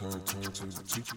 [0.00, 1.16] Turn, turn to the teacher.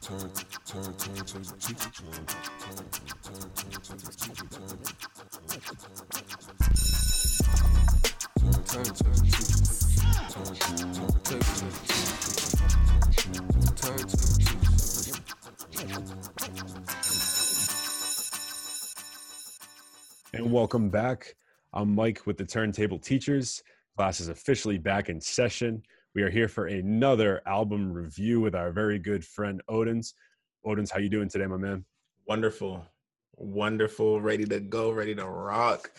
[0.00, 0.30] Turn,
[0.64, 1.86] turn, turn to the teacher.
[2.00, 2.24] Turn,
[2.62, 2.88] turn,
[3.20, 4.48] turn, turn to the teacher.
[4.48, 4.80] Turn,
[5.44, 5.68] turn,
[8.66, 9.60] turn to the teacher.
[10.32, 10.80] Turn, turn,
[11.24, 12.64] take to the teacher.
[13.76, 14.64] Turn to the teacher.
[20.32, 21.36] And welcome back.
[21.74, 23.62] I'm Mike with the Turntable Teachers.
[23.94, 25.82] Class is officially back in session.
[26.16, 30.14] We are here for another album review with our very good friend Odins.
[30.64, 31.84] Odins, how you doing today, my man?
[32.26, 32.82] Wonderful.
[33.36, 34.22] Wonderful.
[34.22, 35.90] Ready to go, ready to rock.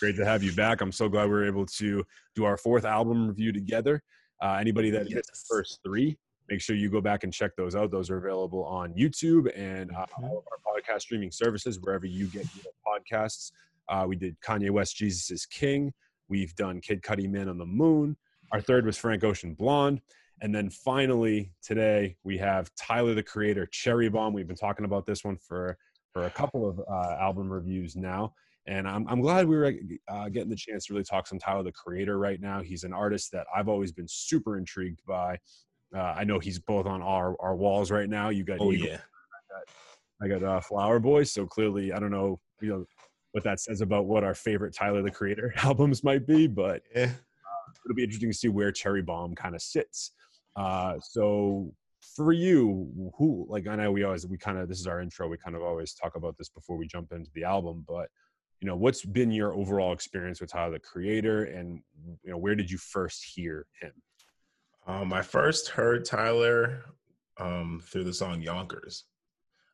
[0.00, 0.80] Great to have you back.
[0.80, 2.02] I'm so glad we were able to
[2.34, 4.02] do our fourth album review together.
[4.42, 6.16] Uh, anybody that missed the first three,
[6.48, 7.90] make sure you go back and check those out.
[7.90, 10.30] Those are available on YouTube and uh, Mhm.
[10.30, 13.52] all of our podcast streaming services, wherever you get your podcasts.
[13.90, 15.92] Uh, we did Kanye West, Jesus is King.
[16.26, 18.16] We've done Kid Cudi, Man on the Moon.
[18.52, 20.00] Our third was Frank Ocean, Blonde.
[20.40, 24.32] And then finally, today we have Tyler the Creator, Cherry Bomb.
[24.32, 25.76] We've been talking about this one for
[26.12, 28.32] for a couple of uh, album reviews now,
[28.66, 29.74] and I'm I'm glad we were
[30.08, 32.62] uh, getting the chance to really talk some Tyler the Creator right now.
[32.62, 35.38] He's an artist that I've always been super intrigued by.
[35.94, 38.28] Uh, I know he's both on our our walls right now.
[38.28, 39.00] You got Oh Eagle yeah.
[40.22, 41.24] I got uh, Flower Boy.
[41.24, 42.84] So clearly, I don't know, you know,
[43.32, 47.10] what that says about what our favorite Tyler the Creator albums might be, but Yeah.
[47.84, 50.12] It'll be interesting to see where Cherry Bomb kind of sits.
[50.56, 51.72] Uh, so
[52.14, 55.28] for you, who like I know we always we kind of this is our intro.
[55.28, 58.08] We kind of always talk about this before we jump into the album, but
[58.60, 61.80] you know, what's been your overall experience with Tyler the Creator, and
[62.24, 63.92] you know, where did you first hear him?
[64.86, 66.84] Um, I first heard Tyler
[67.38, 69.04] um, through the song Yonkers.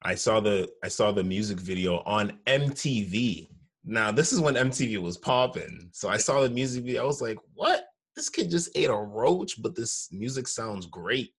[0.02, 3.48] I saw the I saw the music video on MTV.
[3.86, 5.88] Now this is when MTV was popping.
[5.92, 7.04] So I saw the music video.
[7.04, 7.83] I was like, "What?
[8.16, 11.32] This kid just ate a roach, but this music sounds great."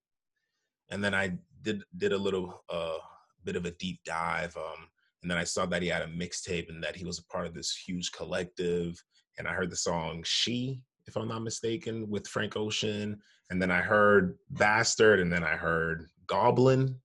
[0.90, 2.98] And then I did did a little uh,
[3.44, 4.56] bit of a deep dive.
[4.58, 4.88] Um,
[5.22, 7.48] and then I saw that he had a mixtape and that he was a part
[7.48, 9.02] of this huge collective.
[9.38, 13.20] And I heard the song "She," if I'm not mistaken, with Frank Ocean
[13.50, 17.00] and then I heard Bastard, and then I heard Goblin,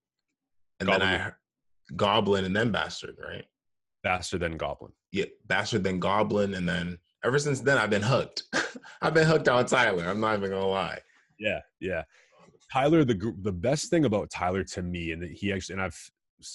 [0.81, 1.21] and then I Goblin.
[1.21, 1.35] heard
[1.97, 3.45] Goblin, and then Bastard, right?
[4.03, 4.93] Faster than Goblin.
[5.13, 8.45] Yeah, Bastard, then Goblin, and then ever since then I've been hooked.
[9.03, 10.05] I've been hooked on Tyler.
[10.05, 10.99] I'm not even gonna lie.
[11.39, 12.03] Yeah, yeah.
[12.73, 16.11] Tyler, the the best thing about Tyler to me, and that he actually, and I've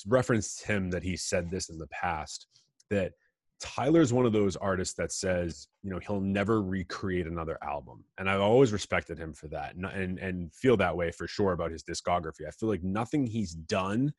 [0.08, 2.48] referenced him that he said this in the past,
[2.90, 3.14] that
[3.59, 8.30] Tyler's one of those artists that says, you know, he'll never recreate another album, and
[8.30, 11.72] I've always respected him for that, and and, and feel that way for sure about
[11.72, 12.47] his discography.
[12.47, 14.14] I feel like nothing he's done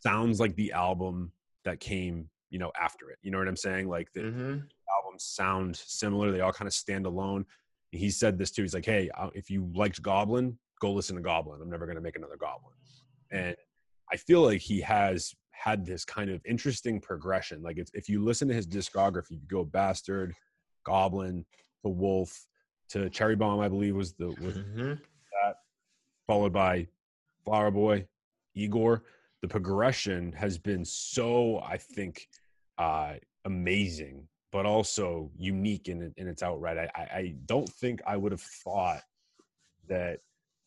[0.00, 1.32] sounds like the album
[1.64, 3.18] that came, you know, after it.
[3.22, 3.88] You know what I'm saying?
[3.88, 4.58] Like the, Mm-hmm.
[5.08, 6.30] Albums sound similar.
[6.30, 7.44] They all kind of stand alone.
[7.92, 8.62] He said this too.
[8.62, 11.60] He's like, "Hey, uh, if you liked Goblin, go listen to Goblin.
[11.62, 12.74] I'm never going to make another Goblin."
[13.30, 13.56] And
[14.12, 17.62] I feel like he has had this kind of interesting progression.
[17.62, 20.34] Like, if you listen to his discography, you go Bastard,
[20.84, 21.44] Goblin,
[21.84, 22.46] to Wolf,
[22.90, 23.60] to Cherry Bomb.
[23.60, 24.94] I believe was the was Mm-hmm.
[26.26, 26.86] followed by
[27.44, 28.06] Flower Boy,
[28.54, 29.02] Igor.
[29.40, 32.28] The progression has been so, I think,
[32.76, 33.14] uh,
[33.44, 36.78] amazing, but also unique in, in its outright.
[36.78, 39.02] I, I, don't think I would have thought
[39.88, 40.20] that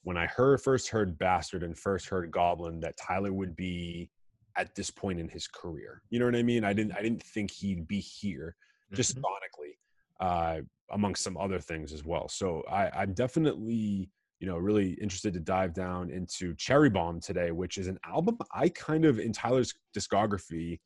[0.03, 4.09] when I heard first heard Bastard and first heard Goblin that Tyler would be
[4.57, 6.01] at this point in his career.
[6.09, 6.63] You know what I mean?
[6.63, 8.55] I didn't I didn't think he'd be here
[8.93, 9.21] just Mhm.
[9.21, 9.77] sonically,
[10.19, 10.61] uh,
[10.91, 12.27] amongst some other things as well.
[12.27, 14.09] So I, I'm definitely,
[14.39, 18.37] you know, really interested to dive down into Cherry Bomb today, which is an album
[18.53, 20.79] I kind of in Tyler's discography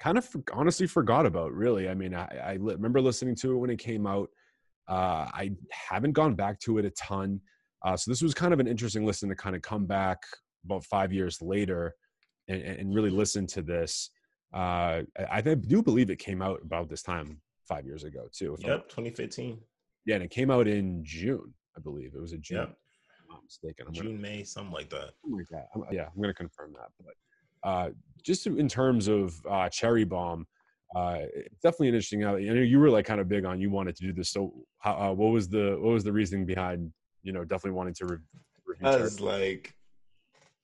[0.00, 1.52] kind of honestly forgot about.
[1.52, 4.30] Really, I mean, I, I li- remember listening to it when it came out.
[4.88, 7.40] Uh, I haven't gone back to it a ton,
[7.84, 10.18] uh, so this was kind of an interesting listen to kind of come back
[10.64, 11.94] about five years later
[12.48, 14.10] and, and really listen to this.
[14.52, 18.56] Uh, I, I do believe it came out about this time five years ago too.
[18.64, 19.58] I'm- Yep, 2015.
[20.06, 22.12] Yeah, and it came out in June, I believe.
[22.14, 22.58] It was a June.
[22.58, 23.86] Yep, I'm not mistaken.
[23.86, 25.10] I'm gonna- June, May, something like that.
[25.22, 25.68] something like that.
[25.74, 26.88] I'm- yeah, I'm going to confirm that.
[26.98, 27.14] But
[27.62, 27.90] uh,
[28.22, 30.46] just in terms of uh, Cherry Bomb,
[30.94, 32.24] uh, it's definitely an interesting.
[32.24, 34.30] I know you were like kind of big on you wanted to do this.
[34.30, 36.92] So, how, uh, what was the what was the reasoning behind
[37.22, 38.18] you know definitely wanting to re-
[38.66, 39.74] review I was like,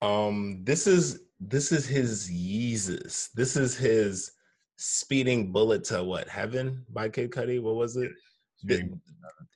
[0.03, 3.31] um, this is this is his Yeezus.
[3.35, 4.33] This is his
[4.77, 7.63] speeding bullet to what heaven by Kid Cudi.
[7.63, 8.11] What was it?
[8.57, 9.01] Speeding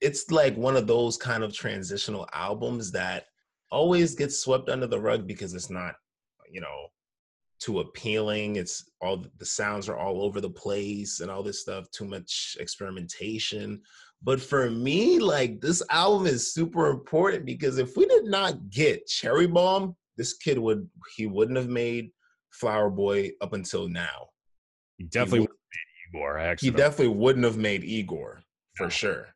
[0.01, 3.25] It's like one of those kind of transitional albums that
[3.71, 5.95] always gets swept under the rug because it's not,
[6.51, 6.87] you know,
[7.61, 8.57] too appealing.
[8.57, 11.91] It's all the sounds are all over the place and all this stuff.
[11.91, 13.81] Too much experimentation
[14.23, 19.07] But for me, like this album is super important because if we did not get
[19.07, 22.11] Cherry Bomb, this kid would he wouldn't have made
[22.51, 24.29] Flower Boy up until now.
[24.99, 26.39] He definitely would- would have made Igor.
[26.39, 28.43] I He actually definitely wouldn't have made Igor
[28.77, 28.91] for No.
[28.91, 29.35] sure.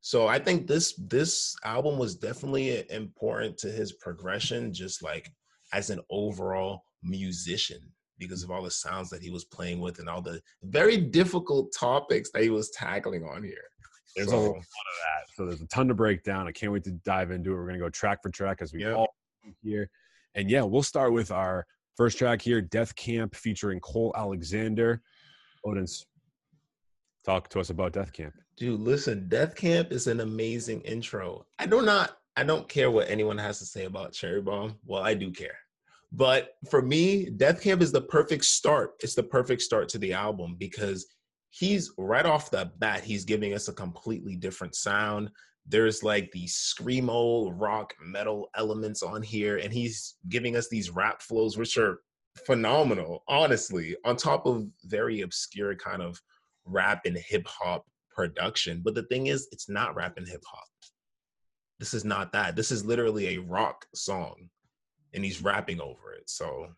[0.00, 5.30] So I think this this album was definitely important to his progression, just like
[5.72, 7.80] as an overall musician,
[8.18, 11.72] because of all the sounds that he was playing with and all the very difficult
[11.72, 13.64] topics that he was tackling on here.
[14.16, 15.34] There's a lot of that.
[15.36, 16.48] So there's a ton to break down.
[16.48, 17.54] I can't wait to dive into it.
[17.54, 18.94] We're gonna go track for track as we Yeah.
[18.94, 19.14] all
[19.62, 19.88] here.
[20.34, 21.66] And yeah, we'll start with our
[21.96, 25.02] first track here, Death Camp featuring Cole Alexander.
[25.64, 26.04] Odins,
[27.24, 28.34] talk to us about Death Camp.
[28.56, 31.46] Dude, listen, Death Camp is an amazing intro.
[31.58, 34.78] I do not I don't care what anyone has to say about Cherry Bomb.
[34.84, 35.58] Well, I do care.
[36.12, 38.92] But for me, Death Camp is the perfect start.
[39.00, 41.06] It's the perfect start to the album because
[41.50, 45.30] he's right off the bat, he's giving us a completely different sound.
[45.66, 51.20] There's like these screamo rock metal elements on here, and he's giving us these rap
[51.20, 52.00] flows, which are
[52.46, 56.20] phenomenal, honestly, on top of very obscure kind of
[56.64, 58.80] rap and hip hop production.
[58.82, 60.64] But the thing is, it's not rap and hip hop.
[61.78, 62.56] This is not that.
[62.56, 64.48] This is literally a rock song,
[65.14, 66.28] and he's rapping over it.
[66.28, 66.68] So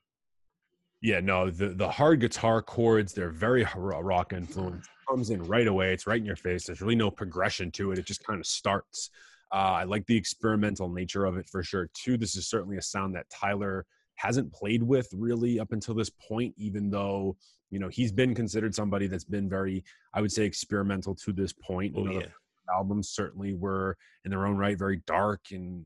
[1.03, 4.87] Yeah, no, the the hard guitar chords, they're very rock influence.
[5.09, 5.93] Comes in right away.
[5.93, 6.67] It's right in your face.
[6.67, 7.99] There's really no progression to it.
[7.99, 9.11] It just kind of starts.
[9.53, 12.17] Uh, I like the experimental nature of it for sure too.
[12.17, 13.85] This is certainly a sound that Tyler
[14.15, 17.37] hasn't played with really up until this point, even though
[17.71, 19.83] you know he's been considered somebody that's been very,
[20.15, 21.94] I would say, experimental to this point.
[21.97, 22.26] oh You know, yeah,
[22.67, 25.85] the albums certainly were in their own right very dark and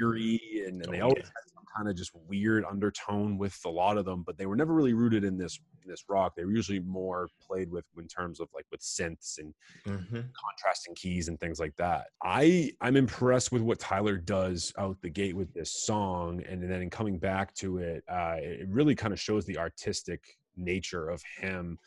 [0.00, 1.30] eerie, and, and they Oh, always yeah.
[1.74, 4.92] Kind of just weird undertone with a lot of them, but they were never really
[4.92, 6.34] rooted in this in this rock.
[6.36, 9.54] They were usually more played with in terms of like with synths and
[9.84, 10.30] Mhm.
[10.32, 12.08] contrasting keys and things like that.
[12.22, 16.82] I I'm impressed with what Tyler does out the gate with this song, and then
[16.82, 21.22] in coming back to it, uh, it really kind of shows the artistic nature of
[21.38, 21.78] him.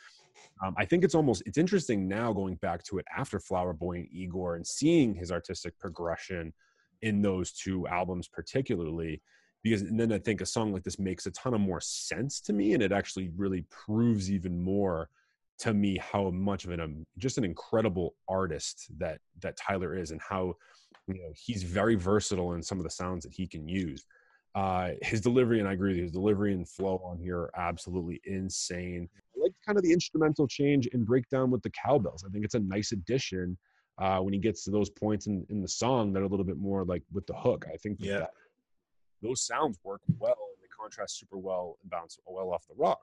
[0.63, 3.97] Um, I think it's almost it's interesting now going back to it after Flower Boy
[3.97, 6.53] and Igor and seeing his artistic progression
[7.03, 9.21] in those two albums particularly
[9.69, 12.39] because and then I think a song like this makes a ton of more sense
[12.41, 15.09] to me and it actually really proves even more
[15.59, 20.11] to me how much of an um, just an incredible artist that that Tyler is
[20.11, 20.53] and how
[21.07, 24.05] you know he's very versatile in some of the sounds that he can use.
[24.55, 27.51] Uh, his delivery and I agree with you, his delivery and flow on here are
[27.55, 29.07] absolutely insane.
[29.35, 32.23] I like kind of the instrumental change and breakdown with the cowbells.
[32.25, 33.55] I think it's a nice addition
[33.99, 36.45] uh, when he gets to those points in, in the song that are a little
[36.45, 37.65] bit more like with the hook.
[37.71, 38.19] I think Yeah.
[38.19, 38.31] that-
[39.21, 43.01] those sounds work well and they contrast super well and bounce well off the rock.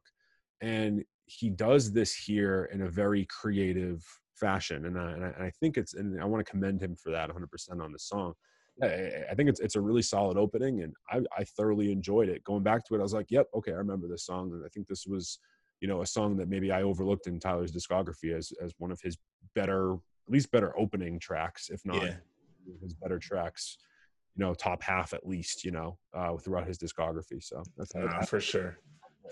[0.60, 4.86] And he does this here in a very creative fashion.
[4.86, 7.10] And I, and I, and I think it's, and I want to commend him for
[7.10, 8.34] that 100% on the song.
[8.82, 8.86] I,
[9.30, 12.42] I think it's it's a really solid opening, and I, I thoroughly enjoyed it.
[12.42, 14.68] Going back to it, I was like, "Yep, okay, I remember this song." And I
[14.68, 15.38] think this was,
[15.80, 19.00] you know, a song that maybe I overlooked in Tyler's discography as as one of
[19.00, 19.16] his
[19.54, 22.14] better, at least better opening tracks, if not Yeah.
[22.82, 23.78] his better tracks.
[24.36, 25.64] You know, top half at least.
[25.64, 27.42] You know, uh, throughout his discography.
[27.42, 28.78] So that's Nah, for sure,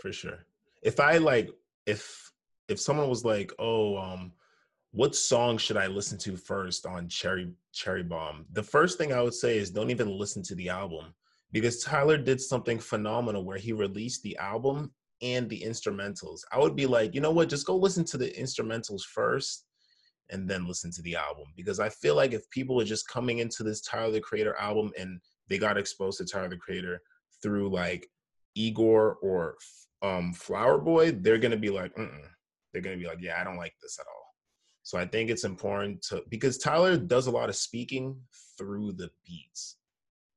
[0.01, 0.47] for sure.
[0.83, 1.51] If I like,
[1.87, 2.33] if
[2.69, 4.33] if someone was like, "Oh, um,
[4.93, 9.23] what song should I listen to first on Cherry Cherry Bomb?" The first thing I
[9.23, 11.15] would say is don't even listen to the album
[11.53, 16.41] because Tyler did something phenomenal where he released the album and the instrumentals.
[16.51, 17.49] I would be like, you know what?
[17.49, 19.67] Just go listen to the instrumentals first
[20.33, 23.39] and then listen to the album because I feel like if people are just coming
[23.39, 27.01] into this Tyler the Creator album and they got exposed to Tyler the Creator
[27.43, 28.09] through like
[28.55, 29.57] Igor or
[30.01, 32.27] um, Flower Boy, they're gonna be like, Mm-mm.
[32.73, 34.35] they're gonna be like, yeah, I don't like this at all.
[34.83, 38.21] So I think it's important to because Tyler does a lot of speaking
[38.59, 39.77] through the beats.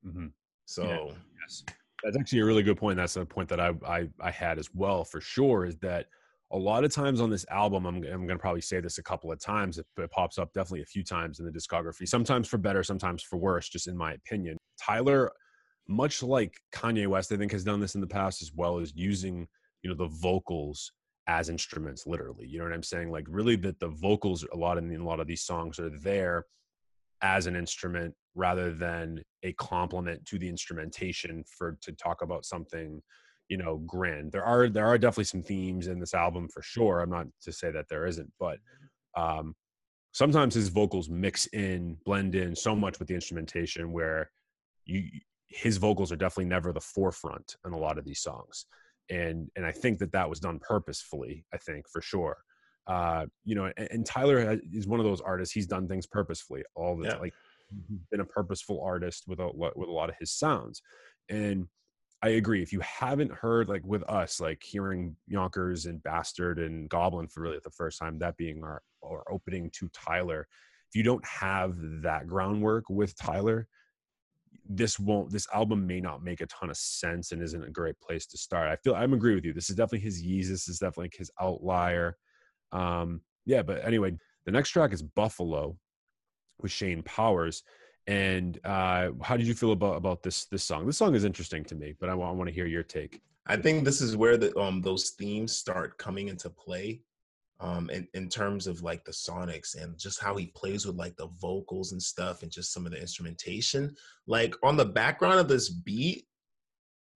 [0.05, 0.31] Mhm.
[0.65, 1.63] So Yes,
[2.03, 2.97] that's actually a really good point.
[2.97, 5.65] That's a point that I I, I had as well for sure.
[5.65, 6.07] Is that
[6.55, 9.03] a lot of times on this album, I'm I'm going to probably say this a
[9.03, 9.77] couple of times.
[9.77, 12.07] It, it pops up definitely a few times in the discography.
[12.07, 13.67] Sometimes for better, sometimes for worse.
[13.69, 15.31] Just in my opinion, Tyler,
[15.87, 18.93] much like Kanye West, I think has done this in the past as well as
[18.95, 19.47] using
[19.85, 20.91] you know the vocals
[21.27, 24.79] as instruments literally you know what i'm saying like really that the vocals a lot
[24.79, 26.43] in a lot of these songs are there
[27.21, 32.99] as an instrument rather than a complement to the instrumentation for to talk about something
[33.49, 37.01] you know grand there are there are definitely some themes in this album for sure
[37.01, 38.57] i'm not to say that there isn't but
[39.15, 39.53] um
[40.11, 44.29] sometimes his vocals mix in blend in so much with the instrumentation where
[44.85, 45.03] you
[45.47, 48.65] his vocals are definitely never the forefront in a lot of these songs
[49.09, 52.37] and and i think that that was done purposefully i think for sure
[52.87, 55.53] uh, you know, and, and Tyler is one of those artists.
[55.53, 57.13] He's done things purposefully all the Yeah.
[57.13, 57.21] time.
[57.21, 57.33] Like
[58.11, 60.81] been a purposeful artist with a with a lot of his sounds.
[61.29, 61.67] And
[62.25, 62.63] I agree.
[62.63, 67.41] If you haven't heard like with us, like hearing Yonkers and Bastard and Goblin for
[67.41, 70.47] really the first time, that being our our opening to Tyler,
[70.89, 73.67] if you don't have that groundwork with Tyler,
[74.67, 77.99] this won't this album may not make a ton of sense and isn't a great
[77.99, 78.71] place to start.
[78.71, 79.53] I feel I'm agree with you.
[79.53, 80.49] This is definitely his Yeezus.
[80.49, 82.17] This is definitely his outlier.
[82.71, 84.17] Um, yeah, but anyway,
[84.47, 85.77] the next track is Buffalo
[86.59, 87.61] with Shane Powers.
[88.07, 90.85] And uh, how did you feel about about this this song?
[90.85, 93.21] This song is interesting to me, but I want I want to hear your take.
[93.47, 97.01] I think this is where the um those themes start coming into play,
[97.59, 101.15] um in, in terms of like the sonics and just how he plays with like
[101.15, 103.95] the vocals and stuff and just some of the instrumentation.
[104.27, 106.27] Like on the background of this beat,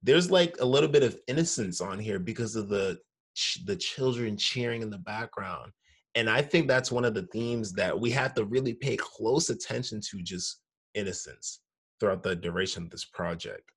[0.01, 2.98] there's like a little bit of innocence on here because of the
[3.36, 5.72] ch- the children cheering in the background.
[6.15, 9.51] And I think that's one of the themes that we have to really pay close
[9.51, 10.62] attention to just
[10.93, 11.62] innocence
[12.00, 13.72] throughout the duration of this project.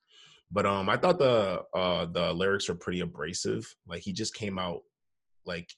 [0.50, 3.74] But um I thought the uh the lyrics were pretty abrasive.
[3.86, 4.82] Like he just came out
[5.46, 5.70] like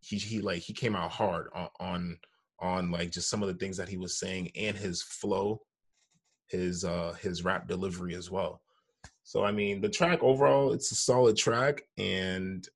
[0.00, 2.18] he he like he came out hard on on
[2.60, 5.60] on like just some of the things that he was saying and his flow,
[6.48, 8.60] his uh his rap delivery as well.
[9.22, 12.66] So I mean the track overall it's a solid track and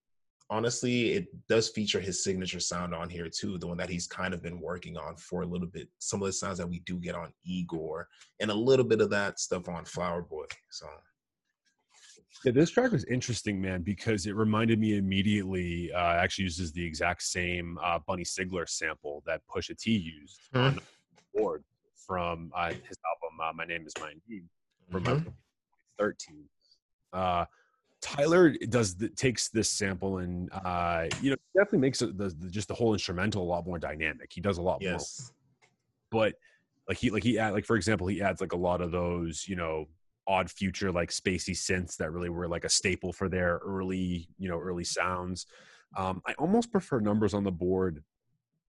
[0.51, 4.33] honestly it does feature his signature sound on here too the one that he's kind
[4.33, 6.97] of been working on for a little bit some of the sounds that we do
[6.99, 8.09] get on igor
[8.41, 10.87] and a little bit of that stuff on flower boy so
[12.45, 15.91] Yeah, this track was interesting, man, because it reminded me immediately.
[15.93, 20.59] Uh, actually, uses the exact same uh, Bunny Sigler sample that Pusha T used Hmm.
[20.59, 20.83] on the
[21.35, 21.65] board
[22.07, 24.49] from uh, his album uh, "My Name Is My Name"
[24.91, 25.25] from Mhm.
[25.25, 26.49] 2013.
[28.01, 32.69] Tyler does the, takes this sample and uh, you know definitely makes the, the, just
[32.69, 34.33] the whole instrumental a lot more dynamic.
[34.33, 34.93] He does a lot more.
[36.11, 36.35] But
[36.89, 39.47] like he like he add like for example he adds like a lot of those
[39.47, 39.87] you know
[40.27, 44.49] odd future like spacey synths that really were like a staple for their early you
[44.49, 45.47] know early sounds.
[45.97, 48.03] Um i almost prefer numbers on the board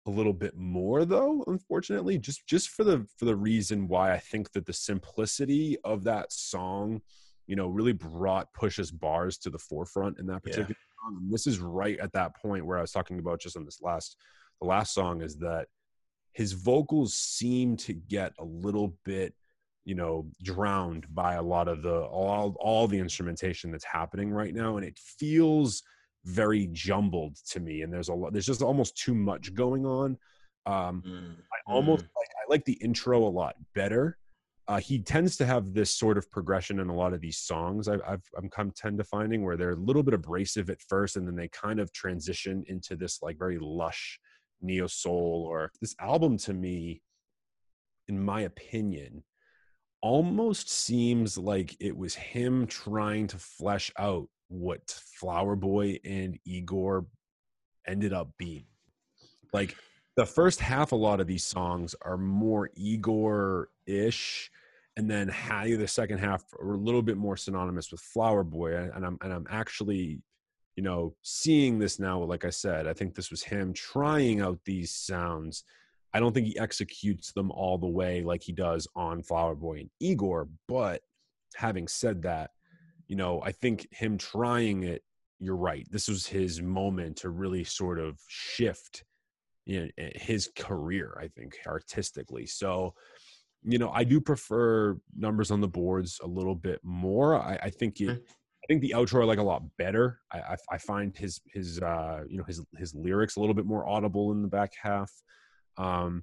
[0.07, 4.19] a little bit more though unfortunately just just for the for the reason why i
[4.19, 7.03] think that the simplicity of that song
[7.49, 10.53] you know really brought push's bars to the forefront in that Yeah.
[10.53, 13.57] particular song and this is right at that point where i was talking about just
[13.57, 14.17] on this last
[14.61, 15.67] the last song is that
[16.33, 19.35] his vocals seem to get a little bit
[19.85, 24.55] you know drowned by a lot of the all all the instrumentation that's happening right
[24.55, 25.83] now and it feels
[26.25, 30.19] very jumbled to me and there's a lot there's just almost too much going on.
[30.67, 34.19] Um Mm, i almost like i like the intro a lot better
[34.69, 37.89] uh, he tends to have this sort of progression in a lot of these songs
[37.89, 41.17] I've, I've i'm come tend to finding where they're a little bit abrasive at first
[41.17, 44.21] and then they kind of transition into this like very lush
[44.61, 47.03] neo soul or this album to me
[48.09, 49.23] in my opinion
[50.01, 57.07] almost seems like it was him trying to flesh out what flower boy and igor
[57.87, 58.65] ended up being.
[59.53, 59.77] Like
[60.17, 64.51] the first half a lot of these songs are more igor-ish
[64.99, 68.75] and then how the second half are a little bit more synonymous with flower boy
[68.75, 70.21] and i'm and i'm actually
[70.77, 74.59] you know seeing this now like i said i think this was him trying out
[74.67, 75.65] these sounds.
[76.15, 79.81] I don't think he executes them all the way like he does on flower boy
[79.81, 81.03] and igor but
[81.55, 82.51] having said that
[83.07, 85.03] you know i think him trying it
[85.39, 89.05] you're right this was his moment to really sort of shift
[89.67, 92.47] you know, his career i think artistically.
[92.47, 92.95] So
[93.65, 97.71] you know i do prefer numbers on the boards a little bit more i, I
[97.71, 98.23] think it Mhm.
[98.23, 101.81] i think the outro i like a lot better I, I i find his his
[101.81, 105.11] uh you know his his lyrics a little bit more audible in the back half
[105.77, 106.23] um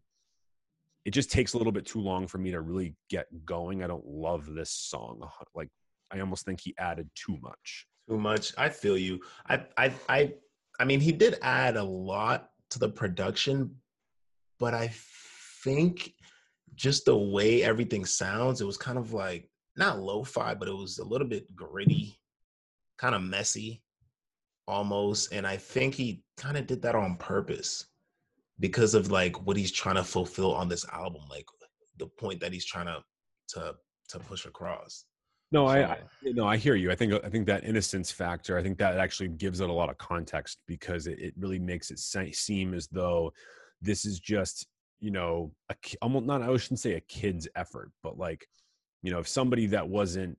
[1.03, 3.87] it just takes a little bit too long for me to really get going i
[3.87, 5.21] don't love this song
[5.53, 5.69] like
[6.11, 10.33] i almost think he added too much too much i feel you i i i
[10.79, 13.75] i mean he did add a lot to the production
[14.59, 14.89] but i
[15.63, 16.13] think
[16.75, 20.97] just the way everything sounds it was kind of like not lo-fi but it was
[20.99, 22.19] a little bit gritty
[22.97, 23.81] kind of messy
[24.67, 27.85] almost and i think he kind of did that on purpose
[28.59, 31.45] because of like what he's trying to fulfill on this album like
[31.97, 32.97] the point that he's trying to
[33.47, 33.75] to
[34.09, 35.05] to push across
[35.51, 35.97] No, I, So- I
[36.33, 36.91] no, I hear you.
[36.91, 38.57] I think I think that innocence factor.
[38.57, 41.91] I think that actually gives it a lot of context because it, it really makes
[41.91, 43.31] it se- seem as though
[43.81, 44.67] this is just
[44.99, 46.41] you know a almost not.
[46.41, 48.47] I shouldn't say a kid's effort, but like
[49.03, 50.37] you know, if somebody that wasn't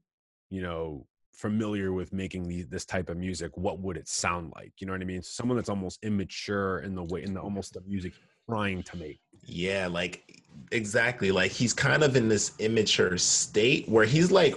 [0.50, 4.72] you know familiar with making these, this type of music, what would it sound like?
[4.78, 5.22] You know what I mean?
[5.22, 8.14] Someone that's almost immature in the way in the almost the music
[8.48, 9.20] trying to make.
[9.44, 11.30] Yeah, like exactly.
[11.30, 14.54] Like he's kind of in this immature state where he's like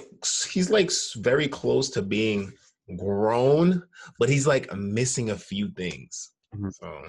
[0.50, 2.54] he's like very close to being
[2.98, 3.84] grown,
[4.18, 6.32] but he's like missing a few things.
[6.56, 6.74] Mhm.
[6.74, 7.04] So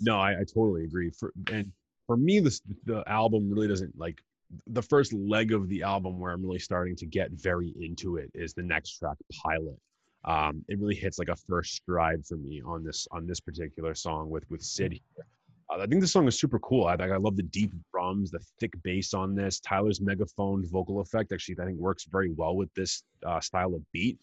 [0.00, 1.10] No, I, I totally agree.
[1.10, 1.72] For and
[2.10, 4.20] for me, this the album really doesn't like
[4.66, 8.32] the first leg of the album where I'm really starting to get very into it
[8.34, 9.78] is the next track, Pilot.
[10.24, 13.94] Um, it really hits like a first stride for me on this on this particular
[13.94, 15.24] song with with Syd here.
[15.72, 16.86] Uh, I think this song is super cool.
[16.86, 19.60] I, like I love the deep drums, the thick bass on this.
[19.60, 23.82] Tyler's megaphone vocal effect actually I think works very well with this uh, style of
[23.92, 24.18] beat.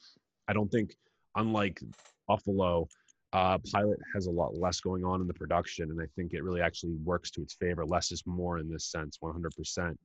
[0.49, 0.93] I don't think,
[1.37, 1.79] unlike
[2.27, 2.89] Buffalo,
[3.33, 6.43] uh, Pilot has a lot less going on in the production, and I think it
[6.43, 7.85] really actually works to its favor.
[7.85, 9.95] Less is more in this sense, 100%.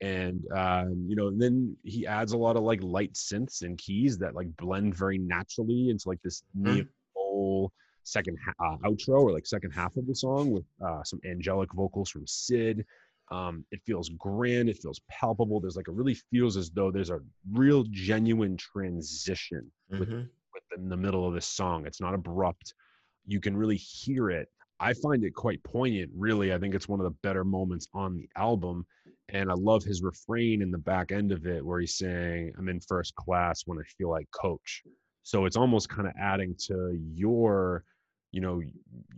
[0.00, 4.18] And um, you know, then he adds a lot of like light synths and keys
[4.18, 6.42] that like blend very naturally into like this
[7.14, 7.70] whole
[8.02, 11.72] second ha- uh, outro or like second half of the song with uh, some angelic
[11.72, 12.84] vocals from Syd.
[13.30, 14.68] Um, it feels grand.
[14.68, 15.60] It feels palpable.
[15.60, 17.20] There's like it really feels as though there's a
[17.52, 20.08] real genuine transition with
[20.74, 21.86] within the middle of this song.
[21.86, 22.74] It's not abrupt.
[23.26, 24.48] You can really hear it.
[24.80, 26.52] I find it quite poignant, really.
[26.52, 28.84] I think it's one of the better moments on the album.
[29.30, 32.68] And I love his refrain in the back end of it where he's saying, I'm
[32.68, 34.82] in first class when I feel like coach.
[35.22, 37.84] So it's almost kind of adding to your,
[38.32, 38.60] you know,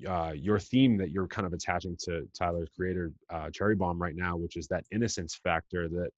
[0.07, 4.15] uh, your theme that you're kind of attaching to Tyler's creator, uh, Cherry Bomb, right
[4.15, 6.11] now, which is that innocence factor that,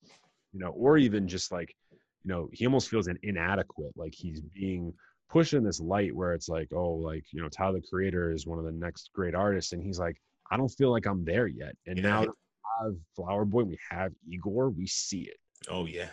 [0.53, 4.41] you know, or even just like, you know, he almost feels an inadequate, like he's
[4.41, 4.93] being
[5.29, 8.47] pushed in this light where it's like, oh, like, you know, Tyler the Creator is
[8.47, 9.73] one of the next great artists.
[9.73, 10.17] And he's like,
[10.51, 11.75] I don't feel like I'm there yet.
[11.87, 12.03] And Yeah.
[12.03, 12.29] now we
[12.83, 15.37] have Flower Boy, we have Igor, we see it.
[15.69, 16.09] Oh yeah,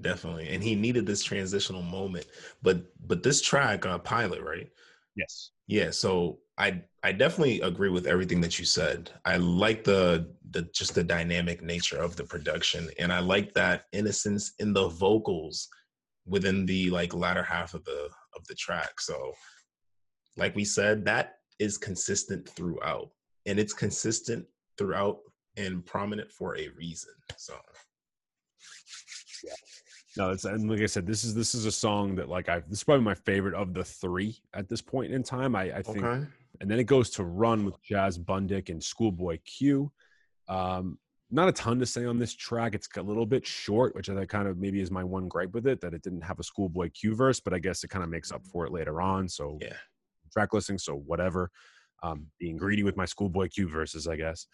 [0.00, 0.48] definitely.
[0.48, 2.26] And he needed this transitional moment.
[2.62, 4.70] But but this track, uh, Pilot, right?
[5.16, 5.50] Yes.
[5.66, 9.10] Yeah, so I I definitely agree with everything that you said.
[9.24, 13.86] I like the the just the dynamic nature of the production and I like that
[13.92, 15.68] innocence in the vocals
[16.26, 19.00] within the like latter half of the of the track.
[19.00, 19.32] So
[20.36, 23.10] like we said that is consistent throughout
[23.46, 24.44] and it's consistent
[24.78, 25.18] throughout
[25.56, 27.12] and prominent for a reason.
[27.36, 27.54] So
[29.44, 29.52] yeah.
[30.16, 32.60] No, it's and like I said, this is this is a song that like I
[32.60, 35.56] this is probably my favorite of the three at this point in time.
[35.56, 36.26] I, I think okay.
[36.60, 39.90] and then it goes to Run with Chaz Bundick and Schoolboy Q.
[40.48, 40.98] Um,
[41.34, 42.74] not a ton to say on this track.
[42.74, 45.52] It's a little bit short, which I think kind of maybe is my one gripe
[45.52, 48.04] with it that it didn't have a Schoolboy Q verse, but I guess it kind
[48.04, 49.28] of makes up for it later on.
[49.28, 49.76] So Yeah.
[50.32, 51.50] track listing, so whatever.
[52.02, 54.46] Um, being greedy with my Schoolboy Q verses, I guess.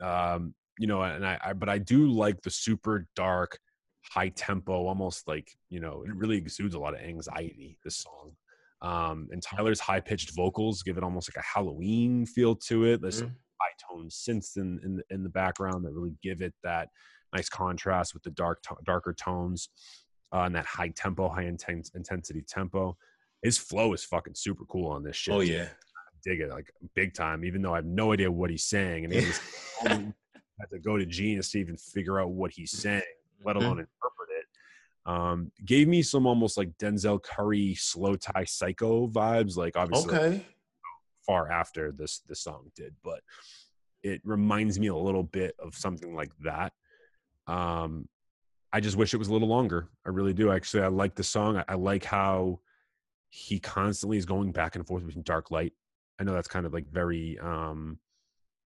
[0.00, 3.58] Um, you know, and I, I but I do like the super dark,
[4.02, 7.78] high tempo, almost like you know, it really exudes a lot of anxiety.
[7.84, 8.36] This song.
[8.82, 13.00] Um, and Tyler's high pitched vocals give it almost like a Halloween feel to it.
[13.00, 13.34] There's Mhm.
[13.64, 16.88] High tone synths in, in the- in the background that really give it that
[17.34, 19.68] nice contrast with the dark darker tones
[20.32, 22.96] uh, and that high tempo, high intense intensity tempo.
[23.42, 25.34] His flow is fucking super cool on this shit.
[25.34, 25.68] Oh yeah.
[26.24, 27.44] dig it like big time.
[27.44, 29.40] Even though I have no idea what he's saying, and he was-
[29.82, 33.02] had to go to Genius to even figure out what he's saying,
[33.44, 33.60] let Mhm.
[33.60, 34.46] alone interpret it.
[35.04, 40.46] Um, gave me some almost like Denzel Curry slow tie psycho vibes, like obviously Okay.
[41.26, 43.20] Far after this this song did, but
[44.02, 46.72] it reminds me a little bit of something like that.
[47.46, 48.08] Um,
[48.72, 49.88] I just wish it was a little longer.
[50.04, 50.50] I really do.
[50.50, 51.56] Actually, I like the song.
[51.56, 52.60] I, I like how
[53.30, 55.72] he constantly is going back and forth between dark light.
[56.20, 57.98] I know that's kind of like very um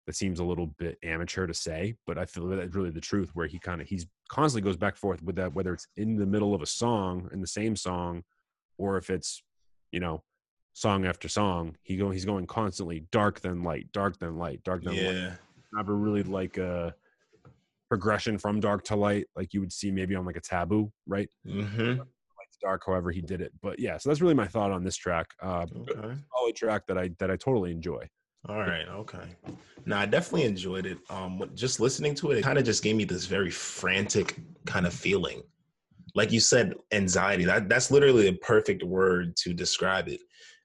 [0.07, 3.31] that seems a little bit amateur to say, but I feel that's really the truth
[3.33, 6.15] where he kind of he's constantly goes back and forth with that, whether it's in
[6.15, 8.23] the middle of a song, in the same song,
[8.77, 9.43] or if it's,
[9.91, 10.23] you know,
[10.77, 14.83] song after song, he go he's going constantly dark then light, dark then light, dark
[14.83, 15.15] then light.
[15.15, 15.31] Yeah.
[15.73, 16.93] Never really like a
[17.89, 21.29] progression from dark to light, like you would see maybe on like a taboo, right?
[21.47, 21.99] Mm-hmm.
[21.99, 23.51] Light to dark, however he did it.
[23.63, 25.27] But yeah, so that's really my thought on this track.
[25.41, 26.15] Uh Okay.
[26.31, 28.07] solid track that I that I totally enjoy.
[28.47, 28.87] All right.
[28.87, 29.35] Okay.
[29.87, 30.99] Now I definitely enjoyed it.
[31.09, 34.85] Um, just listening to it, it kind of just gave me this very frantic kind
[34.85, 35.41] of feeling.
[36.13, 37.45] Like you said, anxiety.
[37.45, 40.21] That that's literally a perfect word to describe it.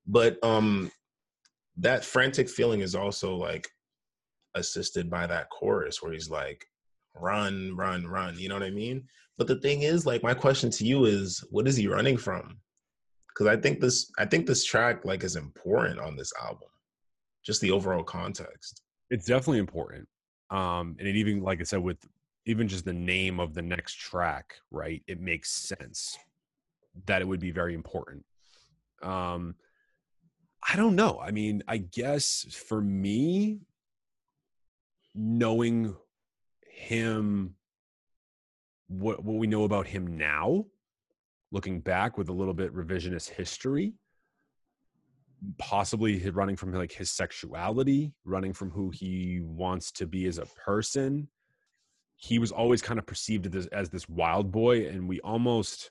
[0.07, 0.91] But um,
[1.77, 3.69] that frantic feeling is also like
[4.55, 6.65] assisted by that chorus where he's like,
[7.15, 9.05] "Run, run, run." You know what I mean?
[9.39, 12.59] But the thing is, like, my question to you is, what is he running from?
[13.29, 16.69] Because I think this, I think this track like is important on this album
[17.45, 18.83] just the overall context.
[19.11, 20.09] It's definitely important.
[20.51, 21.99] Um, and it even like I said, with
[22.47, 25.03] even just the name of the next track, right?
[25.07, 26.19] It makes sense.
[27.07, 28.25] that it would be very important.
[29.03, 29.55] Um,
[30.69, 31.21] I don't know.
[31.21, 33.61] I mean, I guess for me,
[35.15, 35.97] knowing
[36.71, 37.57] him,
[38.89, 40.67] what what we know about him now,
[41.51, 43.95] looking back with a little bit revisionist history,
[45.59, 50.47] possibly running from like his sexuality, running from who he wants to be as a
[50.47, 51.29] person.
[52.17, 55.91] He was always kind of perceived as, as this wild boy, and we almost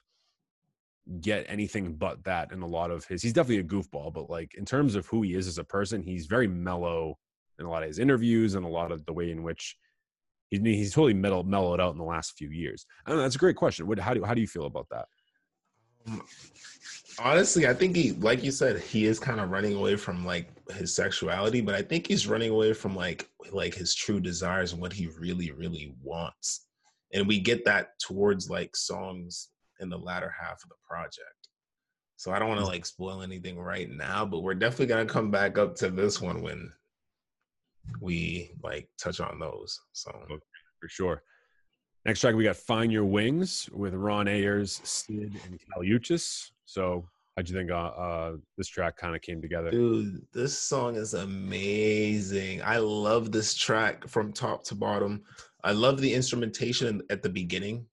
[1.19, 3.21] get anything but that in a lot of his.
[3.21, 6.01] He's definitely a goofball, but like in terms of who he is as a person,
[6.01, 7.17] he's very mellow
[7.59, 9.77] in a lot of his interviews and a lot of the way in which
[10.49, 12.85] he's he's totally mellow, mellowed out in the last few years.
[13.05, 13.23] I don't know.
[13.23, 13.87] That's a great question.
[13.87, 15.05] What how do how do you feel about that?
[16.07, 16.23] Um,
[17.19, 20.49] honestly, I think he, like you said, he is kind of running away from like
[20.71, 24.81] his sexuality, but I think he's running away from like like his true desires and
[24.81, 26.67] what he really, really wants.
[27.13, 29.49] And we get that towards like songs
[29.81, 31.49] in the latter half of the project.
[32.15, 35.31] So I don't want to like spoil anything right now, but we're definitely gonna come
[35.31, 36.71] back up to this one when
[37.99, 39.79] we like touch on those.
[39.93, 40.11] So
[40.79, 41.23] for sure.
[42.05, 46.49] Next track, we got "Find Your Wings" with Roy Ayers, Syd, and Kali Uchis.
[46.65, 49.69] So, how'd you think uh, uh, this track kind of came together?
[49.69, 52.63] Dude, this song is amazing.
[52.63, 55.21] I love this track from top to bottom.
[55.63, 57.85] I love the instrumentation at the beginning.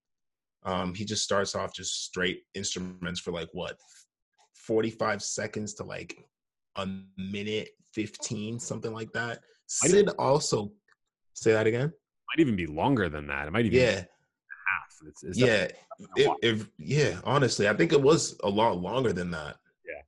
[0.65, 3.77] Um, he just starts off just straight instruments for like what
[4.55, 6.17] 45 seconds to like
[6.77, 9.41] a minute 15, something like that.
[9.67, 10.73] Syd also
[11.35, 11.93] say that again.
[12.31, 13.49] might even be longer than that.
[13.49, 14.07] It might even Yeah, be
[14.69, 15.09] half.
[15.09, 15.69] It's, it's yeah.
[16.43, 19.57] If, yeah, honestly, I think it was a lot longer than that.
[19.87, 20.03] Yeah.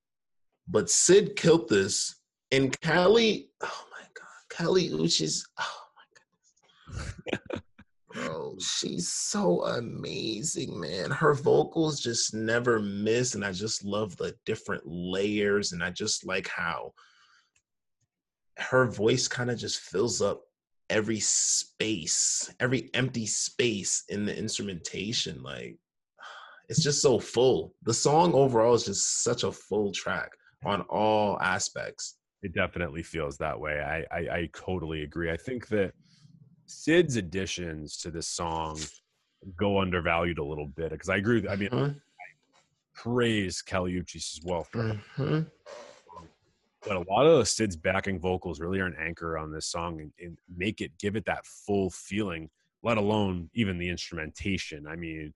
[0.68, 2.20] But Syd killed this,
[2.52, 3.50] and Kali.
[3.62, 5.42] Oh my god, Kali Uchis.
[5.58, 7.02] Oh my
[7.34, 7.62] goodness,
[8.12, 11.10] bro, she's so amazing, man.
[11.10, 16.26] Her vocals just never miss, and I just love the different layers, and I just
[16.26, 16.92] like how
[18.58, 20.42] her voice kind of just fills up
[20.90, 25.42] every space, every empty space in the instrumentation.
[25.42, 25.78] Like
[26.68, 27.74] it's just so full.
[27.82, 30.30] The song overall is just such a full track
[30.64, 32.16] on all aspects.
[32.42, 33.80] It definitely feels that way.
[33.80, 35.30] I, I I totally agree.
[35.30, 35.92] I think that
[36.70, 38.78] Syd's additions to this song
[39.56, 41.40] go undervalued a little bit because I agree.
[41.40, 42.00] With, I mean, Mhm,
[42.94, 45.50] praise Kali Uchis as well for mhm.
[46.86, 50.12] but a lot of Syd's backing vocals really are an anchor on this song and,
[50.20, 52.48] and make it give it that full feeling,
[52.82, 54.86] let alone even the instrumentation.
[54.86, 55.34] I mean,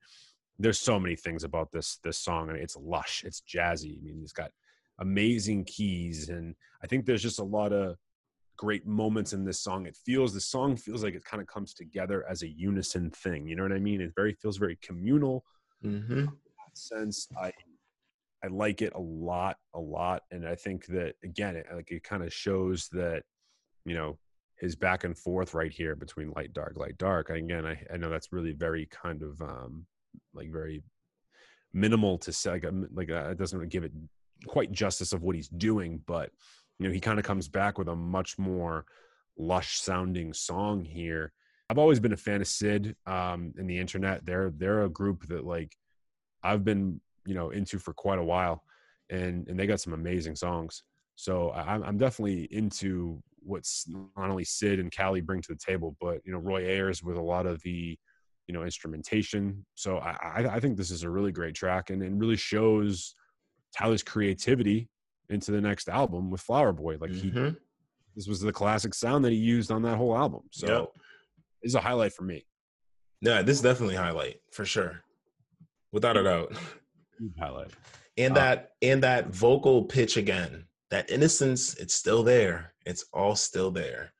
[0.57, 2.49] there's so many things about this this song.
[2.49, 3.97] I mean, it's lush, it's jazzy.
[3.97, 4.51] I mean, it's got
[4.99, 7.97] amazing keys, and I think there's just a lot of
[8.57, 9.85] great moments in this song.
[9.85, 13.47] It feels the song feels like it kind of comes together as a unison thing.
[13.47, 14.01] You know what I mean?
[14.01, 15.43] It very feels very communal
[15.83, 16.37] Mhm.
[16.73, 17.51] sense i
[18.43, 22.03] i like it a lot a lot and i think that again it, like it
[22.03, 23.23] kind of shows that
[23.85, 24.17] you know
[24.57, 27.97] his back and forth right here between light dark light dark and again i, I
[27.97, 29.85] know that's really very kind of um
[30.33, 30.83] like very
[31.73, 33.91] minimal to say like, um, like uh, it doesn't really give it
[34.47, 36.29] quite justice of what he's doing but
[36.79, 38.85] you know he kind of comes back with a much more
[39.37, 41.33] lush sounding song here
[41.69, 45.27] i've always been a fan of Syd um in the internet they're they're a group
[45.27, 45.75] that like
[46.45, 48.63] I've been you know into for quite a while,
[49.09, 50.83] and and they got some amazing songs.
[51.15, 55.97] So I'm I'm definitely into what's not only Syd and Kali bring to the table,
[55.99, 57.97] but you know Roy Ayers with a lot of the
[58.47, 59.65] you know instrumentation.
[59.73, 63.15] So I I, I think this is a really great track, and it really shows
[63.75, 64.87] Tyler's creativity
[65.29, 66.97] into the next album with Flower Boy.
[66.99, 67.57] Like he Mhm.
[68.15, 70.41] this was the classic sound that he used on that whole album.
[70.51, 71.03] So Yep.
[71.61, 72.45] it's a highlight for me.
[73.21, 75.03] Yeah, this is definitely highlight for sure,
[75.91, 76.53] without a doubt.
[77.39, 77.71] Highlight.
[78.17, 82.73] And Uh, that and that vocal pitch again, that innocence, it's still there.
[82.85, 84.11] It's all still there.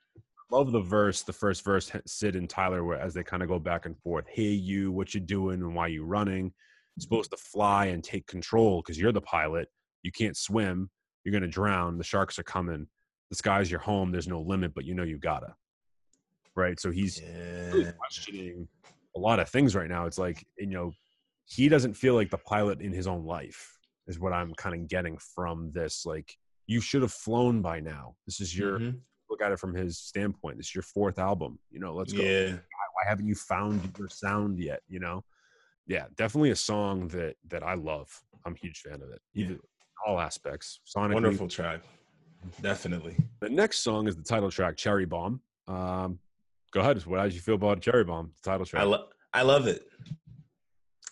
[0.51, 3.57] love the verse, the first verse, Syd and Tyler, where as they kind of go
[3.59, 4.25] back and forth.
[4.29, 6.53] Hey, you, what you doing and why you running?
[6.95, 9.69] You're supposed to fly and take control because you're the pilot.
[10.05, 10.91] You can't swim.
[11.23, 11.97] You're gonna drown.
[11.97, 12.85] The sharks are coming.
[13.31, 14.11] The sky's your home.
[14.11, 15.55] There's no limit, but you know you gotta.
[16.55, 16.79] Right.
[16.79, 17.19] So he's
[17.73, 18.67] really questioning
[19.15, 20.05] a lot of things right now.
[20.05, 20.91] It's like you know
[21.47, 24.87] he doesn't feel like the pilot in his own life is what I'm kind of
[24.87, 26.05] getting from this.
[26.05, 26.31] Like
[26.67, 28.15] you should have flown by now.
[28.27, 29.01] This is your Mhm.
[29.31, 30.57] look at it from his standpoint.
[30.57, 31.57] This is your fourth album.
[31.71, 32.21] You know, let's go.
[32.21, 32.51] Yeah.
[32.51, 34.81] Why haven't you found your sound yet?
[34.87, 35.25] You know,
[35.87, 38.07] yeah, definitely a song that that I love.
[38.45, 39.21] I'm a huge fan of it.
[39.33, 39.45] Yeah.
[39.45, 39.59] Either
[40.05, 40.79] all aspects.
[40.85, 41.13] Sonically.
[41.13, 41.81] Wonderful track.
[42.61, 43.17] Definitely.
[43.39, 45.41] The next song is the title track, Cherry Bomb.
[45.67, 46.19] Um,
[46.71, 47.03] go ahead.
[47.05, 48.31] What did you feel about Cherry Bomb?
[48.43, 48.83] The title track.
[48.83, 49.83] I love I love it.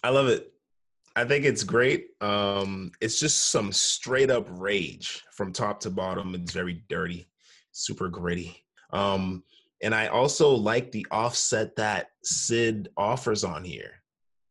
[0.04, 0.54] I love it.
[1.16, 2.08] I think it's great.
[2.22, 6.34] Um, it's just some straight up rage from top to bottom.
[6.36, 7.28] It's very dirty,
[7.72, 8.64] super gritty.
[8.92, 9.44] Um,
[9.82, 14.03] and I also like the offset that Syd offers on here.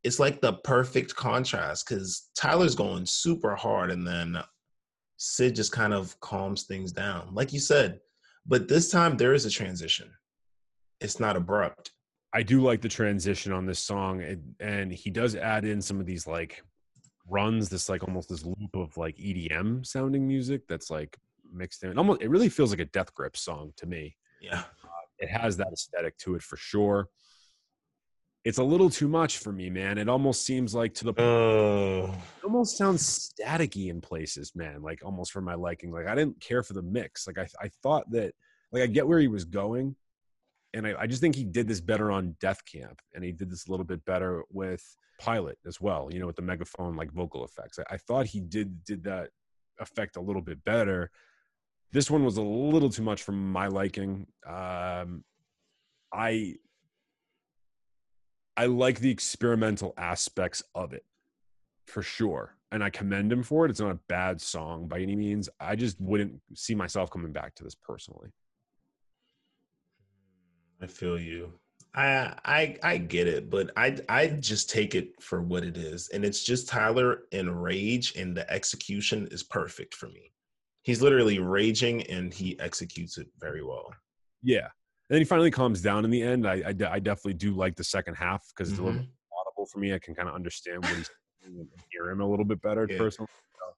[0.05, 4.37] It's like the perfect contrast because Tyler's going super hard and then
[5.17, 8.01] Syd just kind of calms things down, like you said.
[8.47, 10.11] But this time there is a transition.
[11.01, 11.93] It's not abrupt.
[12.35, 16.01] I do like the transition on this song, and, and he does add in some
[16.01, 16.63] of these like
[17.29, 21.17] runs, this like almost this loop of like EDM sounding music that's like
[21.53, 21.99] mixed in.
[21.99, 24.17] Almost, it really feels like a Death Grip song to me.
[24.41, 24.61] Yeah.
[24.61, 24.89] Uh,
[25.19, 27.09] it has that aesthetic to it for sure.
[28.45, 29.99] It's a little too much for me, man.
[29.99, 32.13] It almost seems like to the Oh.
[32.13, 34.83] it almost sounds staticky in places, man.
[34.83, 35.93] Like almost for my liking.
[35.93, 37.27] Like I didn't care for the mix.
[37.27, 38.35] Like I, I thought that,
[38.73, 39.95] like I get where he was going,
[40.75, 43.49] and I, I just think he did this better on Death Camp, and he did
[43.51, 44.83] this a little bit better with
[45.21, 46.09] Pilot as well.
[46.11, 47.79] You know, with the megaphone like vocal effects.
[47.79, 49.31] I, I thought he did did that
[49.79, 51.11] effect a little bit better.
[51.93, 54.27] This one was a little too much for my liking.
[54.45, 55.23] Um,
[56.13, 56.57] I
[58.57, 61.05] I like the experimental aspects of it
[61.87, 62.57] for sure.
[62.71, 63.71] And I commend him for it.
[63.71, 65.49] It's not a bad song by any means.
[65.61, 68.31] I just wouldn't see myself coming back to this personally.
[70.81, 71.53] I feel you.
[71.95, 76.09] I I I get it, but I I just take it for what it is,
[76.09, 80.33] and it's just Tyler in rage, and the execution is perfect for me.
[80.83, 83.93] He's literally raging, and he executes it very well.
[84.43, 84.69] Yeah.
[85.13, 86.49] And then he finally calms down in the end.
[86.49, 89.05] I, I, de- I definitely do like the second half because it's a little Mhm.
[89.05, 89.15] bit
[89.47, 89.93] audible for me.
[89.93, 91.11] I can kind of understand what he's
[91.45, 92.97] and hear him a little bit better Yeah.
[92.97, 93.29] personally.
[93.59, 93.75] So,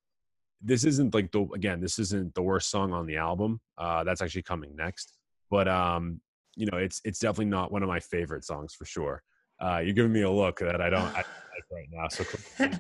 [0.63, 3.61] This isn't like the again, this isn't the worst song on the album.
[3.77, 5.15] Uh, that's actually coming next.
[5.51, 6.21] But um,
[6.55, 9.25] you know, it's it's definitely not one of my favorite songs for sure.
[9.61, 12.07] Uh, you're giving me a look that I don't I don't like right now.
[12.11, 12.25] So
[12.61, 12.79] on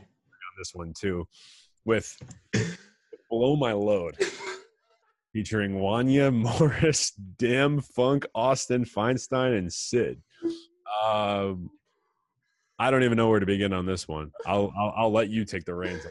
[0.59, 1.27] this one too,
[1.85, 2.17] with
[3.29, 4.17] "Blow My Load,"
[5.35, 10.23] featuring Wanya Morris, DâM-FunK, Austin Feinstein, and Syd.
[11.03, 11.71] Um,
[12.79, 14.31] I don't even know where to begin on this one.
[14.47, 16.07] I'll I'll, I'll let you take the reins.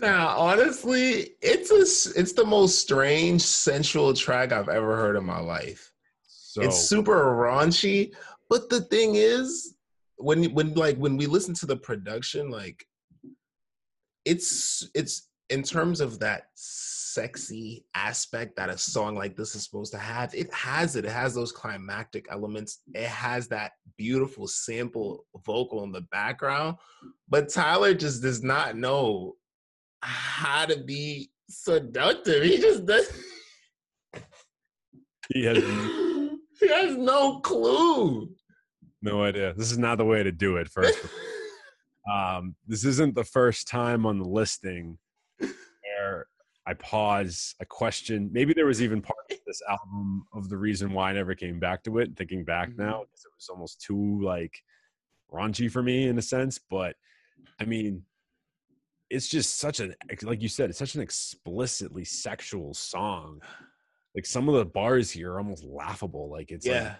[0.00, 5.40] Now, honestly, it's a it's the most strange sensual track I've ever heard in my
[5.40, 5.92] life.
[6.26, 8.14] So it's super raunchy,
[8.48, 9.74] but the thing is,
[10.16, 12.86] when when like when we listen to the production, like
[14.24, 19.92] it's it's in terms of that sexy aspect that a song like this is supposed
[19.92, 21.04] to have, it has it.
[21.04, 22.80] It has those climactic elements.
[22.94, 26.78] It has that beautiful sample vocal in the background.
[27.28, 29.34] But Tyler just does not know
[30.00, 32.44] how to be seductive.
[32.44, 33.12] He just does
[35.34, 35.58] he has
[36.60, 38.30] he has no clue.
[39.02, 39.52] no idea.
[39.54, 40.70] This is not the way to do it.
[40.70, 40.98] First,
[42.12, 44.98] um, this isn't the first time on the listing
[46.66, 48.30] I pause, I question.
[48.32, 51.58] Maybe there was even part of this album of the reason why I never came
[51.58, 52.16] back to it.
[52.16, 52.78] Thinking back Mhm.
[52.78, 54.62] now, it was almost too like
[55.32, 56.58] raunchy for me in a sense.
[56.58, 56.94] But
[57.58, 58.04] I mean,
[59.10, 63.40] it's just such an like you said, it's such an explicitly sexual song.
[64.14, 66.30] Like some of the bars here are almost laughable.
[66.30, 66.96] Like it's like yeah,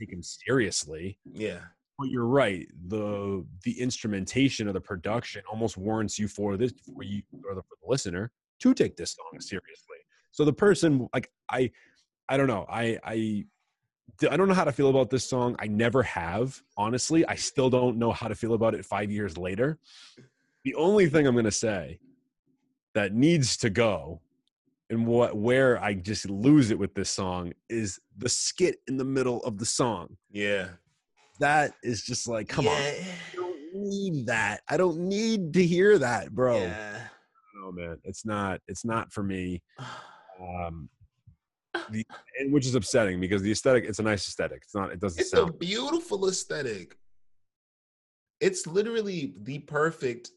[0.00, 1.18] take him seriously.
[1.24, 1.60] yeah.
[1.98, 2.66] But you're right.
[2.88, 7.62] The the instrumentation of the production almost warrants you for this for you or the,
[7.62, 9.40] for the listener to take this song mm-hmm.
[9.40, 9.98] seriously.
[10.30, 11.70] So the person like I
[12.28, 12.66] I don't know.
[12.68, 13.44] I I
[14.30, 15.56] I don't know how to feel about this song.
[15.58, 16.62] I never have.
[16.76, 19.78] Honestly, I still don't know how to feel about it 5 years later.
[20.64, 21.98] The only thing I'm going to say
[22.94, 24.20] that needs to go
[24.90, 29.04] and what where I just lose it with this song is the skit in the
[29.04, 30.68] middle of the song Yeah.
[31.40, 34.60] that is just like, come on, I don't need that.
[34.68, 36.58] I don't need to hear that, bro.
[36.58, 37.01] Yeah.
[37.72, 38.60] Man, it's not.
[38.68, 39.62] It's not for me.
[40.40, 40.88] Um,
[41.90, 42.04] the
[42.40, 43.84] and which is upsetting because the aesthetic.
[43.84, 44.62] It's a nice aesthetic.
[44.64, 44.90] It's not.
[44.90, 45.58] It doesn't It's a sound.
[45.58, 46.96] beautiful aesthetic.
[48.40, 50.30] It's literally the perfect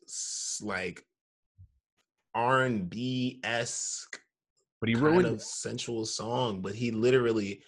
[0.61, 1.03] like
[2.35, 4.19] R and B esque
[4.81, 5.25] but he kind ruined.
[5.27, 7.61] of sensual song, but he literally.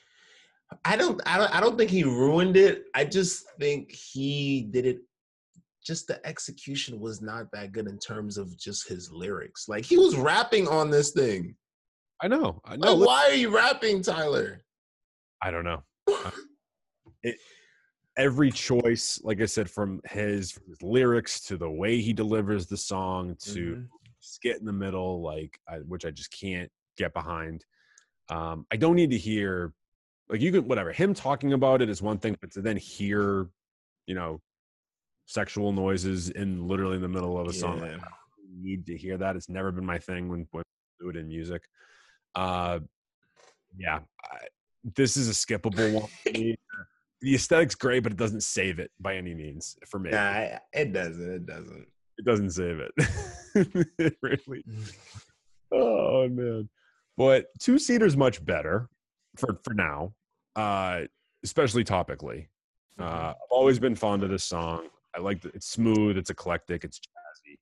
[0.86, 1.56] I don't, I don't.
[1.56, 2.84] I don't think he ruined it.
[2.94, 5.00] I just think he did it.
[5.88, 9.70] Just the execution was not that good in terms of just his lyrics.
[9.70, 11.56] Like he was rapping on this thing.
[12.22, 12.62] I know.
[12.66, 12.94] I know.
[12.94, 14.60] Like, why are you rapping, Tyler?
[15.42, 15.84] I don't know.
[17.24, 17.38] It,
[18.16, 22.68] every choice, like I said, from his, from his lyrics to the way he delivers
[22.68, 23.88] the song to Mhm.
[24.20, 27.66] skit in the middle, like I, which I just can't get behind.
[28.30, 29.74] Um, I don't need to hear
[30.30, 33.48] like you can whatever him talking about it is one thing, but to then hear,
[34.06, 34.40] you know,
[35.28, 37.80] sexual noises in literally in the middle of a song.
[37.80, 37.98] Yeah.
[37.98, 38.10] I
[38.60, 39.36] need to hear that.
[39.36, 40.64] It's never been my thing when when
[41.00, 41.62] do it in music.
[42.34, 42.80] Uh,
[43.78, 44.38] yeah, I,
[44.96, 46.10] this is a skippable one.
[46.24, 46.56] for me.
[47.20, 50.12] The aesthetic's great, but it doesn't save it by any means for me.
[50.12, 51.28] Nah, it doesn't.
[51.28, 51.88] It doesn't.
[52.20, 52.92] It doesn't save it.
[53.98, 54.64] it really.
[55.70, 56.70] Oh man,
[57.18, 58.88] but two seater's much better
[59.36, 60.14] for for now,
[60.56, 61.02] uh,
[61.44, 62.48] especially topically.
[62.98, 64.88] Uh, I've always been fond of this song.
[65.18, 67.56] I like that it's smooth, it's eclectic, it's jazzy.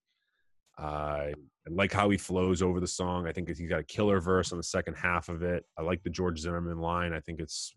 [0.77, 1.33] Uh, I
[1.69, 3.27] like how he flows over the song.
[3.27, 5.63] I think he's got a killer verse on the second half of it.
[5.79, 7.13] I like the George Zimmerman line.
[7.13, 7.73] I think it's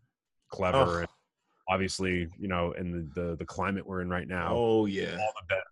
[0.50, 0.78] clever.
[0.78, 0.98] Oh.
[0.98, 1.08] And
[1.68, 5.12] obviously, you know, in the, the the climate we're in right now, Oh yeah.
[5.12, 5.62] all the better.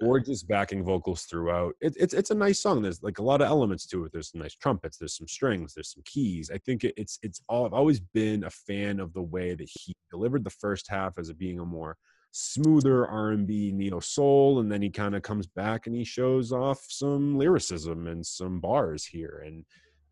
[0.00, 1.74] Gorgeous backing vocals throughout.
[1.80, 2.82] It, it's it's a nice song.
[2.82, 4.12] There's like a lot of elements to it.
[4.12, 4.96] There's some nice trumpets.
[4.98, 5.74] There's some strings.
[5.74, 6.50] There's some keys.
[6.54, 7.66] I think it, it's it's all.
[7.66, 11.30] I've always been a fan of the way that he delivered the first half as
[11.30, 11.96] it being a more
[12.30, 16.84] smoother R&B neo soul, and then he kind of comes back and he shows off
[16.88, 19.42] some lyricism and some bars here.
[19.46, 19.64] And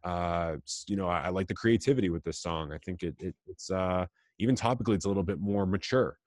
[0.05, 2.73] uh, you know, I, I like the creativity with this song.
[2.73, 4.07] I think it, it it's uh,
[4.39, 6.19] even topically, it's a little bit more mature.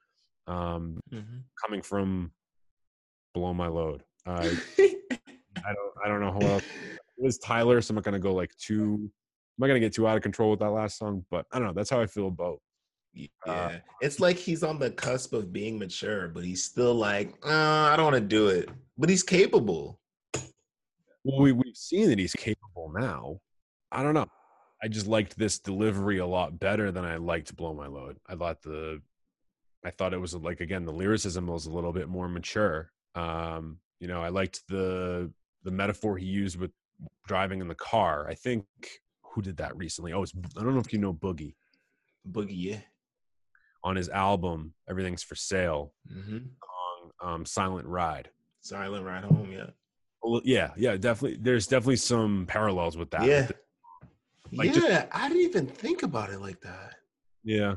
[0.47, 1.43] Um, Mhm.
[1.63, 2.31] coming from
[3.33, 4.03] Blow My Load.
[4.25, 6.63] Uh, I don't I don't know how else.
[7.17, 8.95] It was Tyler, so I'm not gonna go like too.
[9.01, 9.11] I'm
[9.57, 11.73] not gonna get too out of control with that last song, but I don't know.
[11.73, 12.59] That's how I feel about.
[13.13, 17.33] Yeah, Uh, it's like he's on the cusp of being mature, but he's still like,
[17.45, 18.69] uh, I don't want to do it.
[18.97, 19.99] But he's capable.
[21.23, 23.39] Well, we we've seen that he's capable now.
[23.91, 24.27] I don't know.
[24.81, 28.17] I just liked this delivery a lot better than I liked Blow My Load.
[28.27, 29.01] I thought the,
[29.83, 32.91] I thought it was like again the lyricism was a little bit more mature.
[33.15, 35.31] Um, you know, I liked the
[35.63, 36.71] the metaphor he used with
[37.27, 38.27] driving in the car.
[38.29, 38.65] I think
[39.23, 40.13] who did that recently?
[40.13, 41.55] Oh, it's, I don't know if you know Boogie
[42.29, 42.79] Boogie, yeah.
[43.83, 46.37] On his album Everything's for Sale Mm-hmm.
[46.37, 48.29] song um, Silent Ride.
[48.61, 49.67] Silent ride home, yeah.
[50.21, 51.37] Well, yeah, yeah, definitely.
[51.41, 53.23] There's definitely some parallels with that.
[53.25, 53.47] Yeah.
[54.51, 56.95] Like, yeah, just- I didn't even think about it like that.
[57.43, 57.75] Yeah.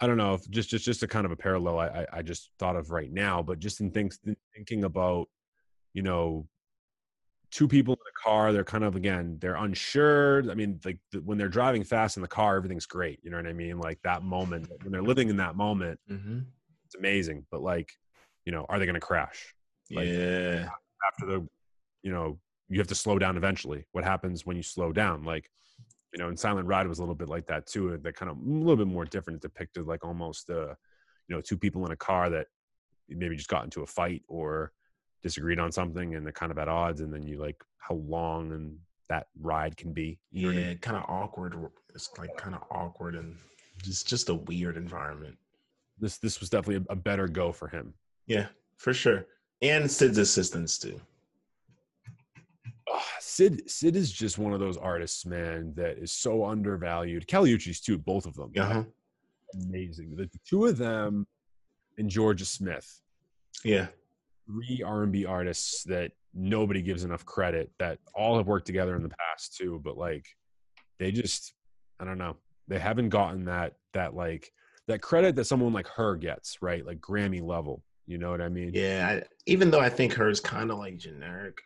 [0.00, 2.22] I don't know if just just just a kind of a parallel I I, I
[2.22, 4.18] just thought of right now, but just in things
[4.54, 5.28] thinking about,
[5.92, 6.46] you know,
[7.50, 10.48] two people in a car, they're kind of again they're unsure.
[10.50, 13.18] I mean, like the, when they're driving fast in the car, everything's great.
[13.22, 13.78] You know what I mean?
[13.78, 16.40] Like that moment when they're living in that moment, Mm-hmm.
[16.86, 17.46] it's amazing.
[17.50, 17.92] But like,
[18.44, 19.54] you know, are they going to crash
[19.90, 20.68] Like- yeah.
[21.12, 21.48] after the,
[22.02, 23.84] you know, you have to slow down eventually.
[23.92, 25.24] What happens when you slow down?
[25.24, 25.50] Like,
[26.14, 27.96] you know, in Silent Ride was a little bit like that too.
[28.02, 29.38] That kind of a little bit more different.
[29.38, 30.74] It depicted like almost, uh,
[31.28, 32.46] you know, two people in a car that
[33.08, 34.72] maybe just got into a fight or
[35.22, 37.00] disagreed on something and they're kind of at odds.
[37.00, 38.76] And then you like how long and
[39.08, 40.18] that ride can be.
[40.30, 40.78] You know what I Yeah, mean?
[40.78, 41.54] kind of awkward.
[41.94, 43.36] It's like kind of awkward and
[43.82, 45.36] just just a weird environment.
[45.98, 47.92] This this was definitely a, a better go for him.
[48.26, 49.26] Yeah, for sure.
[49.62, 50.98] And Syd's assistants too.
[52.88, 57.28] Ah, Syd Syd is just one of those artists, man, that is so undervalued.
[57.28, 58.52] Kali Uchis's too, both of them.
[58.56, 58.84] Uh-huh.
[59.66, 60.16] amazing.
[60.16, 61.26] The two of them
[61.98, 63.00] and Jorja Smith,
[63.64, 63.88] Yeah.
[64.50, 69.10] Three R&B artists that nobody gives enough credit that all have worked together in the
[69.10, 70.26] past too, but like
[70.98, 71.54] they just
[71.98, 72.36] I don't know.
[72.68, 74.52] They haven't gotten that that like
[74.88, 76.84] that credit that someone like her gets, right?
[76.84, 77.82] Like Grammy level.
[78.06, 78.72] You know what I mean?
[78.74, 79.08] Yeah.
[79.08, 81.58] I, even though I think hers kind of like generic,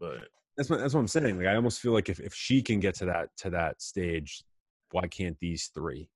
[0.00, 1.38] but That's what that's what I'm saying.
[1.38, 4.42] Like I almost feel like if, if she can get to that to that stage,
[4.92, 6.08] why can't these three?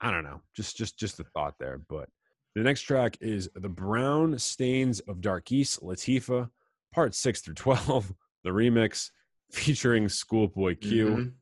[0.00, 0.40] I don't know.
[0.54, 1.80] Just just just a thought there.
[1.88, 2.08] But
[2.54, 6.50] the next track is the Brown Stains of Darkeese Latifah,
[6.92, 8.12] part six through twelve,
[8.44, 9.10] the remix
[9.50, 11.06] featuring Schoolboy Q.
[11.06, 11.32] Mhm.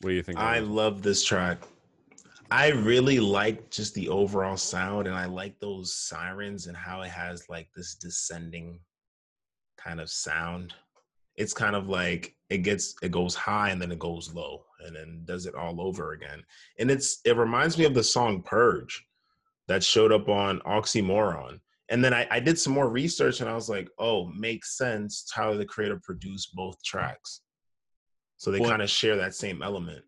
[0.00, 0.38] What do you think?
[0.38, 1.58] I love this track.
[2.50, 7.08] I really like just the overall sound, and I like those sirens and how it
[7.08, 8.78] has like this descending
[9.78, 10.74] kind of sound.
[11.36, 14.94] It's kind of like it gets it goes high and then it goes low and
[14.94, 16.42] then does it all over again.
[16.78, 19.04] And it's it reminds me of the song Purge
[19.68, 21.58] that showed up on Oxymoron.
[21.88, 25.24] And then I, I did some more research and I was like, oh, makes sense.
[25.32, 27.42] Tyler the Creator produced both tracks.
[28.36, 30.04] So they Well- kind of share that same element.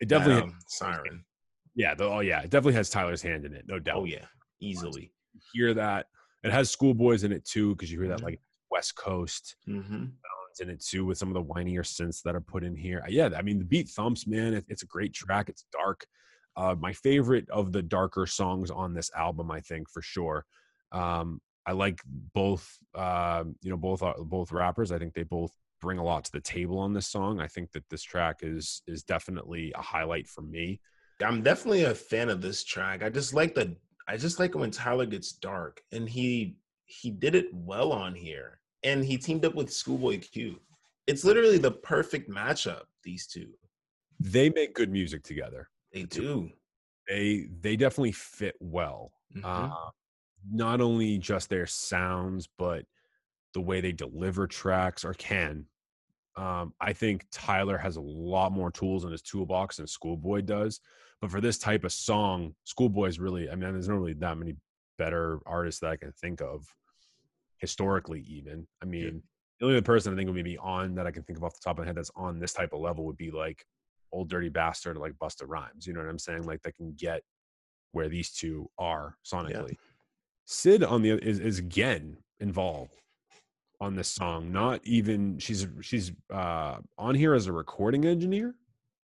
[0.00, 1.24] it definitely, that, um, siren.
[1.74, 1.94] yeah.
[1.94, 3.96] The, oh yeah, it definitely has Tyler's hand in it, no doubt.
[3.96, 4.26] Oh yeah,
[4.60, 5.12] easily.
[5.34, 6.06] You hear that?
[6.44, 8.24] It has Schoolboys in it too, because you hear that Mhm.
[8.24, 9.56] like West Coast.
[9.66, 12.76] hmm sounds in it too with some of the whinier synths that are put in
[12.76, 13.04] here.
[13.08, 14.54] Yeah, I mean the beat thumps, man.
[14.54, 15.48] It, it's a great track.
[15.48, 16.06] It's dark.
[16.58, 20.44] Uh, my favorite of the darker songs on this album, I think for sure.
[20.90, 22.00] Um, I like
[22.34, 24.90] both, um, you know, both uh, both rappers.
[24.90, 27.40] I think they both bring a lot to the table on this song.
[27.40, 30.80] I think that this track is is definitely a highlight for me.
[31.24, 33.04] I'm definitely a fan of this track.
[33.04, 33.76] I just like the
[34.08, 36.56] I just like when Tyler gets dark, and he
[36.86, 40.58] he did it well on here, and he teamed up with Schoolboy Q.
[41.06, 42.82] It's literally the perfect matchup.
[43.04, 43.50] These two,
[44.18, 45.68] They make good music together.
[45.92, 46.50] They do.
[47.08, 49.12] They they definitely fit well.
[49.34, 49.44] Mhm.
[49.44, 49.90] Uh,
[50.50, 52.84] not only just their sounds, but
[53.54, 55.66] the way they deliver tracks or can.
[56.36, 60.80] Um, I think Tyler has a lot more tools in his toolbox than Schoolboy does.
[61.20, 64.54] But for this type of song, Schoolboy's really, I mean, there's not really that many
[64.98, 66.64] better artists that I can think of
[67.56, 68.68] historically, even.
[68.80, 69.22] I mean,
[69.58, 71.54] the only other person I think would be on that I can think of off
[71.54, 73.66] the top of my head that's on this type of level would be like
[74.12, 75.86] Ol' Dirty Bastard or like Busta Rhymes.
[75.86, 76.44] You know what I'm saying?
[76.44, 77.22] Like that can get
[77.92, 79.76] where these two are sonically.
[80.44, 82.94] Syd on the is is again involved
[83.80, 84.50] on this song.
[84.50, 88.54] Not even she's she's uh on here as a recording engineer,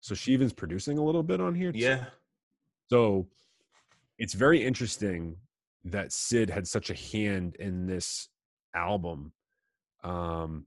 [0.01, 1.73] so she even's producing a little bit on here.
[1.73, 1.79] too.
[1.79, 2.05] Yeah,
[2.91, 3.27] So
[4.19, 5.37] it's very interesting
[5.85, 8.29] that Syd had such a hand in this
[8.75, 9.33] album.
[10.03, 10.67] Um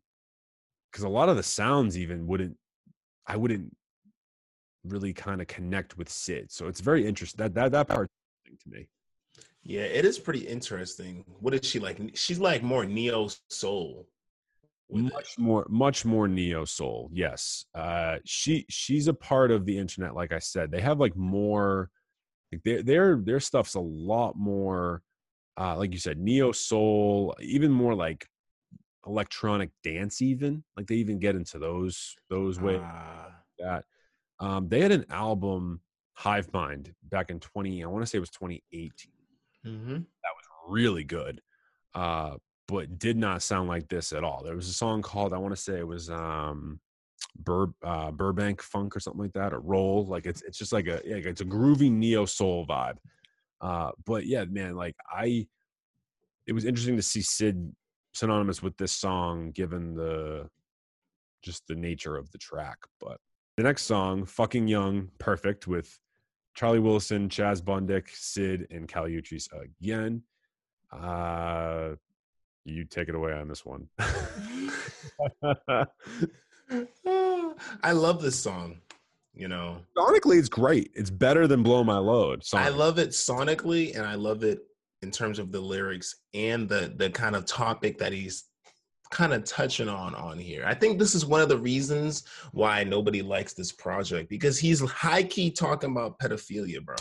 [0.92, 2.58] because a lot of the sounds even wouldn't
[3.26, 3.76] I wouldn't
[4.90, 6.52] really kind of connect with Syd.
[6.52, 7.38] So it's very interesting.
[7.44, 8.10] That that that part
[8.46, 8.88] to me.
[9.64, 11.24] yeah, it is pretty interesting.
[11.40, 12.00] What is she like?
[12.16, 14.08] She's like more neo soul.
[14.90, 15.14] with it.
[15.14, 20.16] much more much more neo soul yes uh she she's a part of the internet
[20.16, 21.90] like i said they have like more
[22.54, 25.02] like their their their stuff's a lot more
[25.60, 28.26] uh like you said neo soul even more like
[29.06, 33.84] electronic dance even like they even get into those those ways Ah, that
[34.40, 35.82] um they had an album
[36.14, 38.92] hive mind back in 20 i want to say it was 2018
[39.66, 39.88] mhm.
[39.88, 41.42] That was really good,
[41.96, 42.36] uh,
[42.68, 44.44] but did not sound like this at all.
[44.44, 46.80] There was a song called I want to say it was um,
[47.38, 50.06] Bur uh, Burbank Funk or something like that, or Roll.
[50.06, 52.98] Like it's it's just like a yeah, it's a groovy neo soul vibe.
[53.62, 55.48] Uh, but yeah, man, like I,
[56.46, 57.74] it was interesting to see Syd
[58.14, 60.50] synonymous with this song, given the
[61.44, 62.78] just the nature of the track.
[63.00, 63.18] But
[63.58, 66.00] the next song, "Fucking Young," perfect with
[66.56, 70.24] Charlie Wilson, Chaz Bundick, Syd, and Kali Uchis again.
[70.92, 71.96] Uh,
[72.66, 73.88] you take it away on this one.
[77.84, 78.78] I love this song.
[79.34, 80.92] You know, Sonically, it's great.
[80.96, 84.60] It's better than "Blow My Load." I love it sonically, and I love it
[85.02, 88.46] in terms of the lyrics and the the kind of topic that he's
[89.10, 90.64] kind of touching on on here.
[90.66, 94.82] I think this is one of the reasons why nobody likes this project because he's
[94.90, 96.96] high key talking about pedophilia, bro.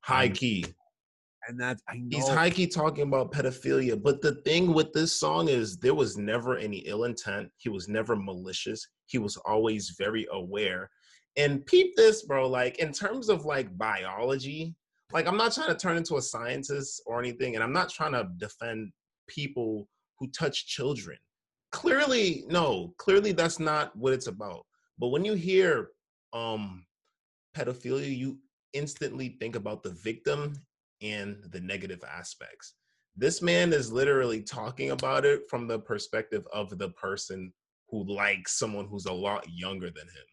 [0.00, 0.64] High key.
[1.48, 2.16] and that's I know.
[2.16, 4.00] He's high key talking about pedophilia.
[4.02, 7.50] But the thing with this song is there was never any ill intent.
[7.56, 8.86] He was never malicious.
[9.06, 10.90] He was always very aware.
[11.36, 12.48] And peep this, bro.
[12.48, 14.74] Like in terms of like biology,
[15.12, 18.12] like I'm not trying to turn into a scientist or anything, and I'm not trying
[18.12, 18.92] to defend
[19.28, 19.88] people
[20.20, 21.18] who touch children.
[21.72, 24.66] Clearly, no, clearly that's not what it's about.
[24.98, 25.88] But when you hear
[26.32, 26.84] um
[27.56, 28.38] pedophilia, you
[28.72, 30.54] instantly think about the victim
[31.02, 32.74] and the negative aspects.
[33.16, 37.52] This man is literally talking about it from the perspective of the person
[37.88, 40.26] who likes someone who's a lot younger than him.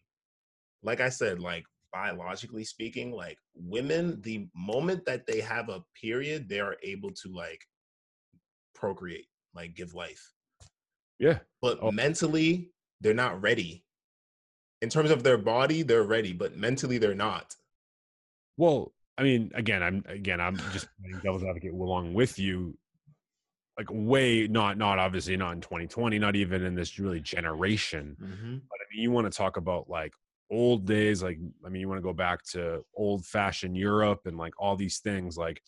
[0.82, 6.48] Like I said, like biologically speaking, like women, the moment that they have a period,
[6.48, 7.60] they are able to like
[8.74, 9.26] procreate,
[9.58, 10.32] like give life.
[11.18, 11.90] yeah, But Oh.
[11.90, 13.84] mentally, they're not ready.
[14.80, 17.56] In terms of their body, they're ready, but mentally, they're not.
[18.56, 22.78] Well, I mean, again, I'm again, I'm just playing devil's advocate along with you.
[23.76, 28.16] Like way not not obviously not in 2020, not even in this really generation.
[28.20, 28.54] Mm-hmm.
[28.70, 30.12] But I mean, you want to talk about like
[30.50, 34.36] old days, like I mean, you want to go back to old fashioned Europe and
[34.38, 35.60] like all these things, like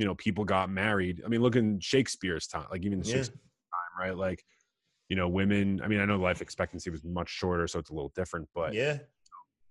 [0.00, 1.20] you know, people got married.
[1.22, 3.16] I mean, look in Shakespeare's time, like even the Yeah.
[3.16, 4.16] Shakespeare time, right?
[4.16, 4.42] Like,
[5.10, 5.82] you know, women.
[5.84, 8.72] I mean, I know life expectancy was much shorter, so it's a little different, but
[8.72, 8.96] yeah.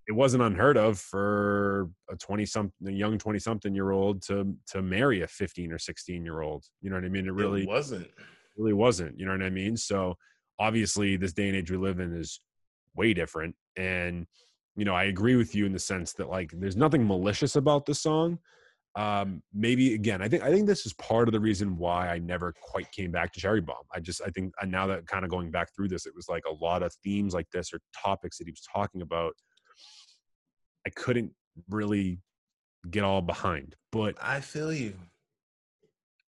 [0.08, 4.56] it wasn't unheard of for a 20 something a young 20 something year old to
[4.68, 7.62] to marry a 15 or 16 year old you know what i mean it really
[7.62, 8.10] it wasn't.
[8.58, 10.16] really wasn't you know what i mean so
[10.58, 12.42] obviously this day and age we live in is
[12.96, 14.26] way different and
[14.76, 17.86] you know i agree with you in the sense that like there's nothing malicious about
[17.86, 18.40] the song
[18.96, 22.18] um maybe again i think i think this is part of the reason why i
[22.18, 25.24] never quite came back to cherry bomb i just i think and now that kind
[25.24, 27.80] of going back through this it was like a lot of themes like this or
[28.04, 29.34] topics that he was talking about
[30.88, 31.32] i couldn't
[31.70, 32.20] really
[32.90, 34.94] get all behind but I feel you.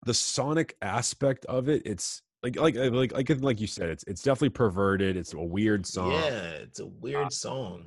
[0.04, 4.04] the sonic aspect of it it's like like uh, like like like you said it's
[4.04, 7.86] it's definitely perverted it's a weird song Yeah, it's a weird song.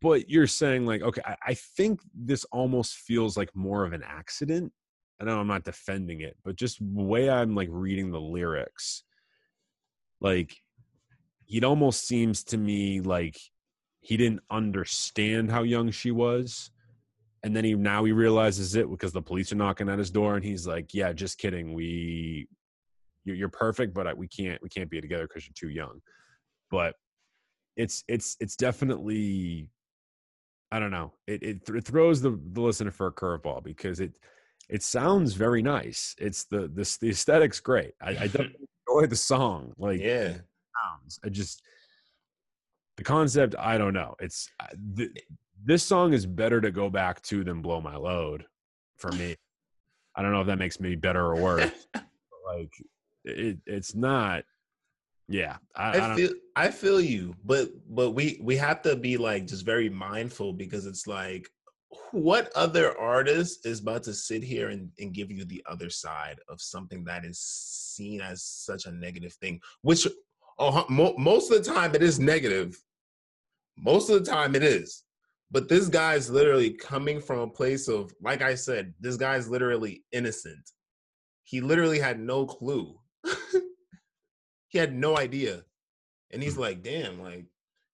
[0.00, 4.02] But you're saying like okay I, I think this almost feels like more of an
[4.02, 4.72] accident
[5.20, 9.04] I know I'm not defending it, but just the way I'm like reading the lyrics,
[10.20, 10.56] like
[11.46, 13.38] it almost seems to me like
[14.00, 16.70] he didn't understand how young she was.
[17.42, 20.36] And then he now he realizes it because the police are knocking at his door,
[20.36, 21.72] and he's like, "Yeah, just kidding.
[21.72, 22.46] We,
[23.24, 26.00] you're, you're perfect, but we can't we can't be together because you're too young."
[26.70, 26.96] But
[27.76, 29.70] it's it's it's definitely
[30.72, 31.12] I don't know.
[31.26, 34.12] It it, th- it throws the, the listener for a curveball because it
[34.68, 36.14] it sounds very nice.
[36.18, 37.94] It's the the the aesthetic's great.
[38.00, 39.72] I, I enjoy the song.
[39.78, 40.34] Like Yeah.
[40.34, 41.18] sounds.
[41.24, 41.62] I just
[42.96, 43.54] the concept.
[43.58, 44.14] I don't know.
[44.20, 44.48] It's
[44.96, 45.10] th-
[45.64, 48.46] this song is better to go back to than "Blow My Load"
[48.96, 49.34] for me.
[50.16, 51.86] I don't know if that makes me better or worse.
[51.94, 52.04] but,
[52.46, 52.72] like
[53.24, 54.44] it, it's not.
[55.30, 59.16] Yeah, I, I, I feel I feel you, but but we we have to be
[59.16, 61.48] like just very mindful because it's like
[62.10, 66.40] what other artist is about to sit here and, and give you the other side
[66.48, 70.04] of something that is seen as such a negative thing which
[70.58, 72.76] oh, mo- most of the time it is negative.
[73.78, 75.04] Most of the time it is
[75.52, 80.02] but this guy's literally coming from a place of like i said this guy's literally
[80.10, 80.72] innocent.
[81.44, 82.98] He literally had no clue
[84.70, 85.62] he had no idea.
[86.32, 87.44] And he's like damn like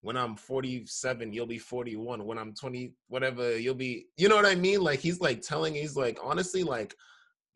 [0.03, 4.47] when i'm 47 you'll be 41 when i'm 20 whatever you'll be you know what
[4.47, 4.81] i mean?
[4.81, 6.95] Like he's like telling he's like honestly like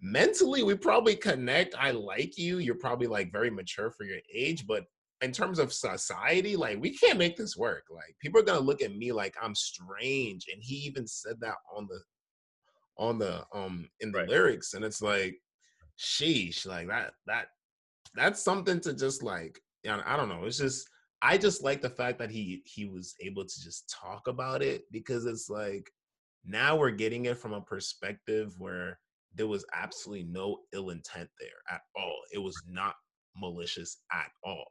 [0.01, 1.75] mentally we probably connect.
[1.79, 2.59] I like you.
[2.59, 4.85] You're probably like very mature for your age but
[5.21, 7.85] in terms of society like we can't make this work.
[7.91, 10.47] Like people are gonna look at me like i'm strange.
[10.53, 12.01] And he even said that on the
[12.97, 14.29] on the um in the Right.
[14.31, 14.73] lyrics.
[14.73, 15.37] And it's like
[15.99, 17.49] sheesh like that that
[18.15, 20.89] that's something to just like i don't know it's just
[21.23, 24.83] i just like the fact that he he was able to just talk about it
[24.91, 25.91] because it's like
[26.45, 28.99] now we're getting it from a perspective where
[29.35, 32.95] there was absolutely no ill intent there at all it was not
[33.37, 34.67] malicious at all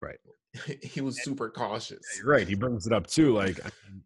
[0.00, 0.18] Right.
[0.82, 2.48] he was super cautious Yeah, right.
[2.48, 3.34] He brings it up too.
[3.34, 3.60] Like,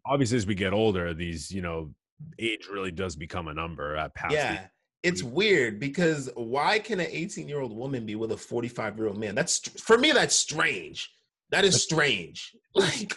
[0.05, 1.93] obviously, as we get older, these, you know,
[2.39, 4.33] age really does become a number at past.
[4.33, 4.67] yeah
[5.03, 5.31] it's mm.
[5.31, 9.17] weird because why can an 18 year old woman be with a 45 year old
[9.17, 9.35] man?
[9.35, 11.11] That's for me that's strange.
[11.51, 12.55] That is strange.
[12.75, 13.13] Like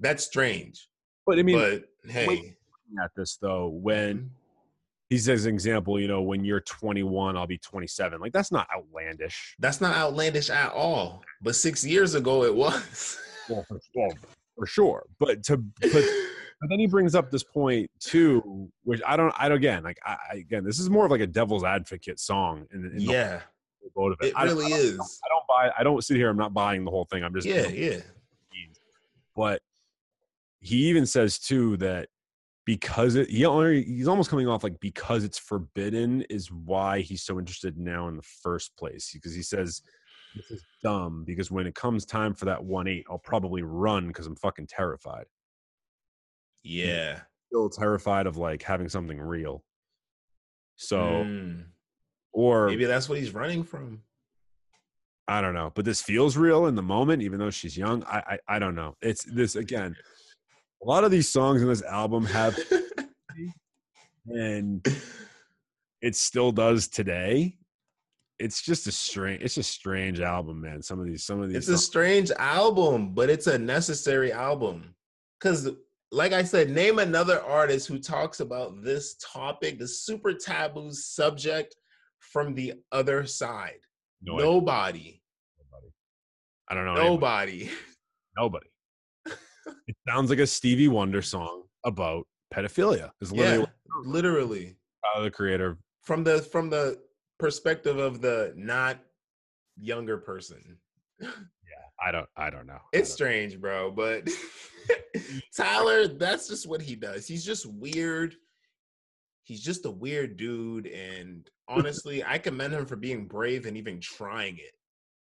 [0.00, 0.88] that's strange.
[1.24, 2.56] But I mean, but hey.
[3.00, 4.32] at this though, when
[5.08, 8.20] he says, an example, you know, when you're 21, I'll be 27.
[8.20, 9.54] Like, that's not outlandish.
[9.60, 11.22] that's not outlandish at all.
[11.40, 13.18] But six years ago it was.
[13.48, 14.10] Well, for, well,
[14.56, 15.06] for sure.
[15.20, 15.92] But to, but,
[16.60, 19.98] but then he brings up this point too, which I don't, I don't, again, like,
[20.04, 22.66] I, again, this is more of like a devil's advocate song.
[22.72, 23.40] In, in the yeah
[23.94, 24.28] whole of it.
[24.28, 26.84] it I really I is I don't buy, I don't sit here, I'm not buying
[26.84, 27.22] the whole thing.
[27.22, 28.00] I'm just, yeah yeah
[29.36, 29.60] but
[30.60, 32.08] he even says too that
[32.64, 37.22] because it he only, he's almost coming off like because it's forbidden is why he's
[37.22, 39.82] so interested now in the first place because he says
[40.34, 44.08] this is dumb because when it comes time for that one eight i'll probably run
[44.08, 45.24] because i'm fucking terrified
[46.66, 49.62] yeah still terrified of like having something real
[50.76, 51.64] so Mm,
[52.32, 54.02] or maybe that's what he's running from
[55.26, 58.38] i don't know but this feels real in the moment even though she's young i
[58.48, 59.96] i, I don't know it's this again
[60.82, 62.58] a lot of these songs in this album have
[64.26, 64.86] and
[66.02, 67.56] it still does today.
[68.38, 69.42] It's just a strange.
[69.42, 70.82] It's a strange album, man.
[70.82, 71.56] Some of these, some of these.
[71.56, 74.94] it's a strange album, but it's a necessary album.
[75.40, 75.70] Because,
[76.12, 81.74] like I said, name another artist who talks about this topic, the super taboo subject,
[82.20, 83.78] from the other side.
[84.22, 84.36] no.
[84.36, 85.22] Nobody.
[85.58, 85.92] nobody.
[86.68, 87.00] I don't know.
[87.00, 87.70] anybody.
[88.36, 88.66] Nobody.
[89.26, 89.36] Nobody.
[89.86, 93.10] it sounds like a Stevie Wonder song about pedophilia.
[93.20, 93.66] Is literally Yeah,
[94.04, 94.76] literally.
[95.14, 95.78] what the creator.
[96.02, 97.00] From the from the
[97.38, 98.98] perspective of the not
[99.78, 100.78] younger person.
[102.04, 102.28] I don't.
[102.36, 102.80] I don't know.
[102.92, 104.28] It's don't- strange, bro, but
[105.56, 107.26] Tyler, that's just what he does.
[107.26, 108.36] He's just weird.
[109.44, 110.86] He's just a weird dude.
[110.86, 114.72] And honestly, I commend him for being brave and even trying it.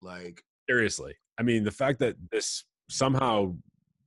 [0.03, 1.15] Like, seriously.
[1.39, 3.55] I mean, the fact that this somehow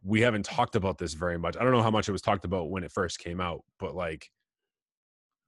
[0.03, 1.57] we haven't talked about this very much.
[1.57, 3.95] I don't know how much it was talked about when it first came out, but
[3.95, 4.30] like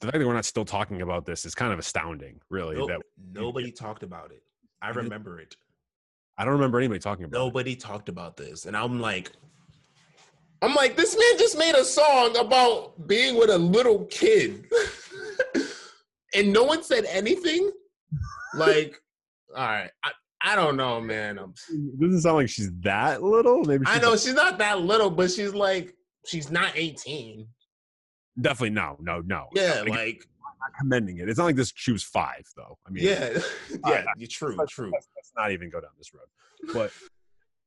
[0.02, 2.76] the fact that we're not still talking about this is kind of astounding, really.
[2.76, 3.02] no- that
[3.34, 4.44] nobody talked about it.
[4.82, 5.56] I remember it.
[6.40, 7.38] I don't remember anybody talking about.
[7.38, 7.40] it.
[7.44, 8.66] Nobody talked about this.
[8.66, 9.32] And I'm like,
[10.62, 14.66] I'm like, this man just made a song about being with a little kid.
[16.34, 17.70] and no one said anything.
[18.56, 18.96] Like,
[19.56, 19.92] all right.
[20.04, 20.12] I,
[20.42, 21.38] I don't know, man.
[21.38, 23.66] I'm, It doesn't sound like she's that little.
[23.66, 25.94] Maybe I know like- she's not that little, but she's like,
[26.26, 27.46] she's not 18.
[28.40, 29.48] definitely no, no, no.
[29.54, 30.26] Yeah, Again, like,
[30.70, 31.30] not commending it.
[31.30, 31.72] It's not like this.
[31.76, 32.78] She was five, though.
[32.88, 33.40] I mean, Yeah,
[33.88, 34.92] yeah, you're true, let's, true.
[34.92, 36.74] Let's, let's not even go down this road.
[36.74, 36.92] But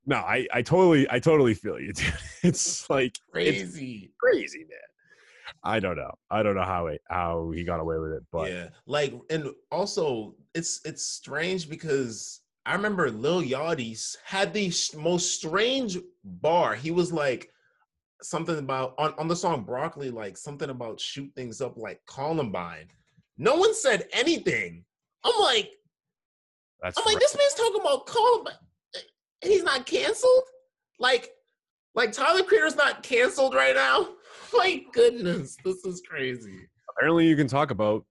[0.07, 1.92] no, I, I totally, I totally feel you.
[1.92, 2.12] Dude.
[2.42, 4.12] It's like it's Crazy.
[4.20, 4.78] crazy, man.
[5.64, 6.12] I don't know.
[6.30, 9.50] I don't know how it, how he got away with it, but yeah, like, and
[9.70, 16.74] also it's it's strange because I remember Lil Yachty had the most strange bar.
[16.74, 17.51] He was like
[18.22, 22.88] something about on, on the song Broccoli, like something about shoot things up like Columbine.
[23.38, 24.84] No one said anything.
[25.24, 25.70] I'm like,
[26.80, 28.54] that's I'm like, this man's talking about Columbine.
[29.42, 30.42] And he's not canceled?
[30.98, 31.30] Like,
[31.94, 34.08] like Tyler Creator's not canceled right now?
[34.54, 36.68] My goodness, this is crazy.
[36.90, 38.04] apparently you can talk about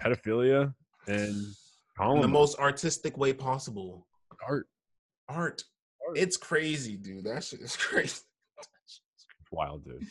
[0.00, 0.72] pedophilia
[1.08, 1.34] and
[2.00, 4.06] In the most artistic way possible.
[4.48, 4.66] art.
[5.28, 5.64] Art.
[6.06, 6.16] Art.
[6.18, 7.24] It's crazy, dude.
[7.24, 8.20] That shit is crazy.
[9.56, 10.06] Wild, dude.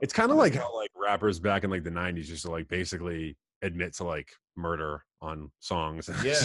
[0.00, 2.66] It's kind of like how like rappers back in like the '90s used to like
[2.68, 6.10] basically admit to like murder on songs.
[6.24, 6.40] Yeah,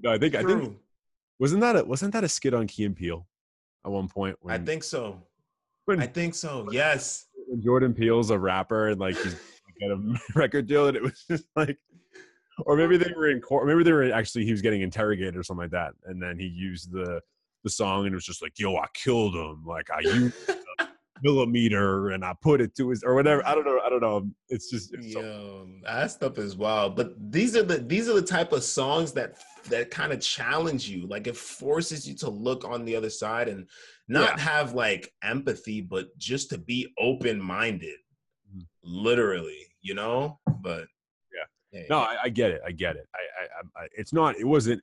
[0.00, 0.78] no, I think I think
[1.38, 3.26] wasn't that a wasn't that a skit on Key and Peele
[3.84, 5.22] at one point I think so.
[5.84, 6.68] when, I think so.
[6.70, 7.26] Yes.
[7.46, 9.36] when Jordan Peele's a rapper and like he's
[9.80, 11.78] get a record deal and it was just like.
[12.64, 13.66] Or maybe they were in court.
[13.66, 16.46] Maybe they were actually he was getting interrogated or something like that, and then he
[16.46, 17.20] used the
[17.64, 20.34] the song and it was just like, "Yo, I killed him." Like I used
[21.22, 23.46] millimeter and I put it to his or whatever.
[23.46, 23.80] I don't know.
[23.84, 24.30] I don't know.
[24.48, 26.96] It's just it's so that stuff is wild.
[26.96, 29.36] But these are the these are the type of songs that
[29.68, 31.06] that kind of challenge you.
[31.06, 33.68] Like it forces you to look on the other side and
[34.08, 37.96] not have like empathy, but just to be open minded.
[38.54, 38.66] Mhm.
[38.82, 40.38] Literally, you know.
[40.60, 40.86] But
[41.72, 41.82] Yeah.
[41.90, 42.60] No, I, I get it.
[42.64, 43.06] I get it.
[43.14, 44.38] I, I, I, it's not.
[44.38, 44.82] It wasn't.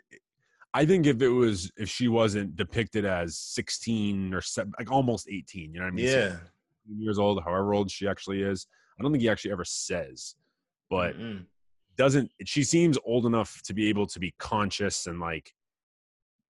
[0.74, 5.28] I think if it was, if she wasn't depicted as sixteen or seven, like almost
[5.30, 6.06] eighteen, you know what I mean?
[6.06, 6.36] yeah.
[6.88, 8.68] 16 years old, however old she actually is.
[9.00, 10.36] I don't think he actually ever says,
[10.90, 11.46] but Mm-mm.
[11.98, 12.32] doesn't.
[12.46, 15.54] She seems old enough to be able to be conscious and like.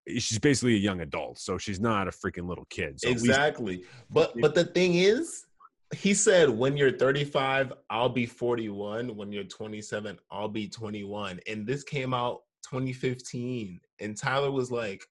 [0.09, 2.99] Eh, she's basically a young adult, so she's not a freaking little kid.
[2.99, 3.83] So at least- exactly.
[4.09, 5.45] But but the thing is,
[5.93, 9.15] he said when you're 35, I'll be 41.
[9.15, 11.39] When you're 27, I'll be 21.
[11.47, 13.79] And this came out 2015.
[13.99, 15.03] And Tyler was like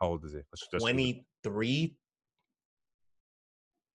[0.00, 0.38] how old is he?
[0.38, 1.96] Let's 23.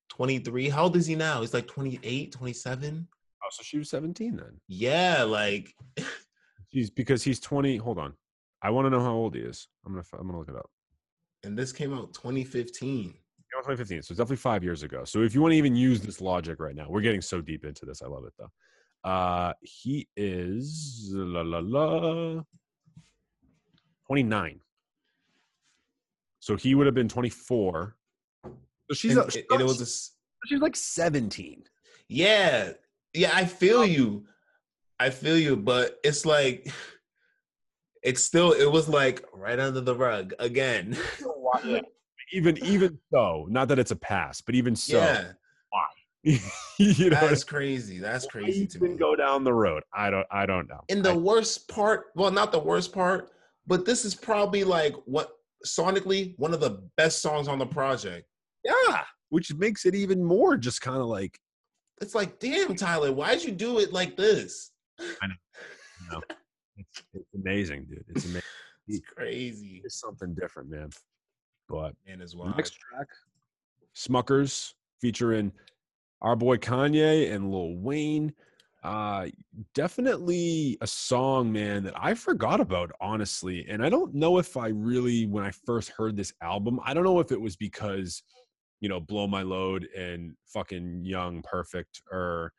[0.10, 0.70] 23.
[0.70, 1.42] How old is he now?
[1.42, 3.08] He's like 28, 27.
[3.44, 4.60] Oh, so she was seventeen then.
[4.68, 5.74] Yeah, like
[6.74, 7.78] She's because he's twenty.
[7.78, 8.14] Hold on,
[8.62, 9.68] I want to know how old he is.
[9.86, 10.70] I'm gonna I'm gonna look it up.
[11.44, 13.06] and this came out 2015.
[13.06, 13.14] Yeah,
[13.62, 14.02] 2015.
[14.02, 15.06] So it's definitely five years ago.
[15.06, 17.64] So if you want to even use this logic right now, we're getting so deep
[17.64, 18.02] into this.
[18.02, 18.52] I love it though.
[19.08, 22.42] Uh, he is la la la
[24.06, 24.60] 29.
[26.42, 27.96] So he would have been 24.
[28.44, 28.52] So
[28.94, 30.12] she's And, a, it, and it was a s-
[30.48, 31.64] she's like 17.
[32.10, 32.72] Yeah,
[33.14, 34.26] yeah, I feel you.
[35.00, 36.70] I feel you, but it's like
[38.04, 40.98] it's still it was like right under the rug again.
[42.34, 45.32] Even even so, not that it's a pass, but even so, yeah,
[46.78, 48.00] you know, that's crazy.
[48.00, 48.96] That's crazy to me.
[48.96, 49.84] go down the road.
[49.94, 50.82] I don't I don't know.
[50.90, 53.32] And the I- worst part, well, not the worst part,
[53.66, 55.30] but this is probably like what
[55.66, 58.28] sonically one of the best songs on the project.
[58.64, 61.40] yeah, which makes it even more just kind of like
[62.02, 64.72] It's like, damn, Tyler, why'd you do it like this?
[65.00, 65.08] you
[66.12, 66.22] know,
[66.78, 68.06] it's, it's amazing, dude.
[68.10, 68.42] It's amazing.
[68.90, 69.82] It's crazy.
[69.84, 70.90] It's something different, man.
[71.68, 72.54] But Man, as well.
[72.56, 73.08] next track,
[73.94, 75.52] Smuckers, featuring
[76.22, 78.34] our boy Kanye and Lil Wayne.
[78.84, 79.28] Uh,
[79.74, 83.66] definitely a song, man, that I forgot about, honestly.
[83.68, 87.04] And I don't know if I really, when I first heard this album, I don't
[87.04, 88.24] know if it was because,
[88.80, 92.54] you know, Blow My Load and fucking Young Perfect or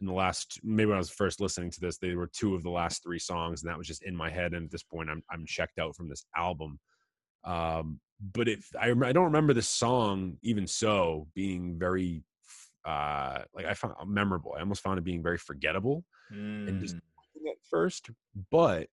[0.00, 2.62] in the last maybe when I was first listening to this, they were two of
[2.62, 4.52] the last three songs, and that was just in my head.
[4.52, 6.78] And at this point, I'm I'm checked out from this album.
[7.44, 8.00] Um,
[8.32, 12.22] but if I I don't remember the song even so being very
[12.84, 14.54] uh like I found memorable.
[14.56, 16.04] I almost found it being very forgettable
[16.68, 17.50] and just Mm.
[17.50, 18.10] at first,
[18.50, 18.88] but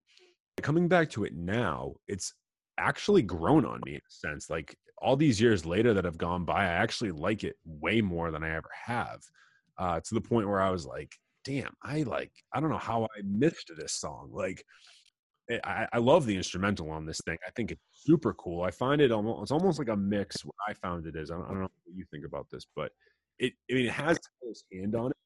[0.62, 2.34] coming back to it now, it's
[2.78, 4.50] actually grown on me in a sense.
[4.50, 8.30] Like all these years later that have gone by, I actually like it way more
[8.32, 9.22] than I ever have.
[9.78, 11.12] Uh, to the point where I was like,
[11.44, 14.30] damn, I like, I don't know how I missed this song.
[14.32, 14.64] Like,
[15.50, 17.38] eh, I, I love the instrumental on this thing.
[17.48, 18.62] I think it's super cool.
[18.64, 20.46] I find it almost, it's almost like a mix.
[20.46, 22.68] What I found it is, I don't, I don't know what you think about this,
[22.76, 22.92] but
[23.42, 25.18] it, I mean, it has Tyler's hand on it,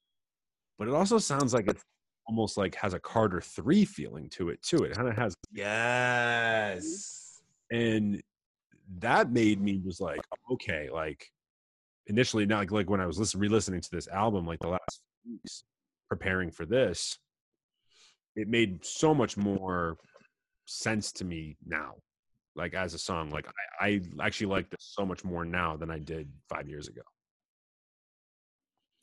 [0.78, 1.82] but it also sounds like it's
[2.26, 4.78] almost like has a Carter three feeling to it too.
[4.78, 7.40] It kind of has, Yes.
[7.70, 8.20] and
[8.98, 11.24] that made me just like, okay, like
[12.06, 15.02] initially, not like, like when I was listening, re-listening to this album, like the last
[15.28, 15.62] weeks,
[16.08, 17.18] preparing for this,
[18.34, 19.96] it made so much more
[20.64, 21.94] sense to me now
[22.56, 23.46] like as a song like
[23.80, 27.02] i, I actually like this so much more now than i did five years ago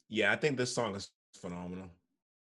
[0.10, 1.88] Yeah, I think this song is phenomenal.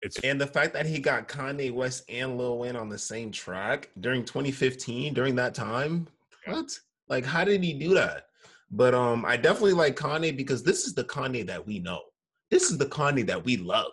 [0.01, 3.31] it's And the fact that he got Kanye West and Lil Wayne on the same
[3.31, 6.07] track during 2015, during that time,
[6.45, 6.77] what?
[7.07, 8.25] Like, how did he do that?
[8.71, 12.01] But um, I definitely like Kanye because this is the Kanye that we know.
[12.51, 13.91] This is the Kanye that we love.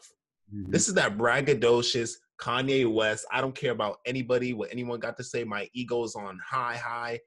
[0.53, 3.27] This is that braggadocious Kanye West.
[3.33, 5.43] I don't care about anybody, what anyone got to say.
[5.43, 7.19] My ego's on high, high.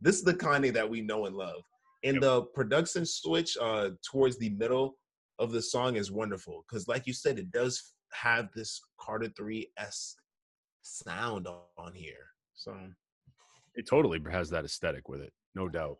[0.00, 1.62] This is the Kanye that we know and love.
[2.04, 2.22] And Yep.
[2.22, 4.96] the production switch uh, towards the middle
[5.42, 9.70] of the song is wonderful because, like you said, it does have this Carter Three
[9.76, 10.16] esque
[10.82, 12.26] sound on here.
[12.54, 12.76] So.
[13.74, 15.98] It totally has that aesthetic with it no doubt.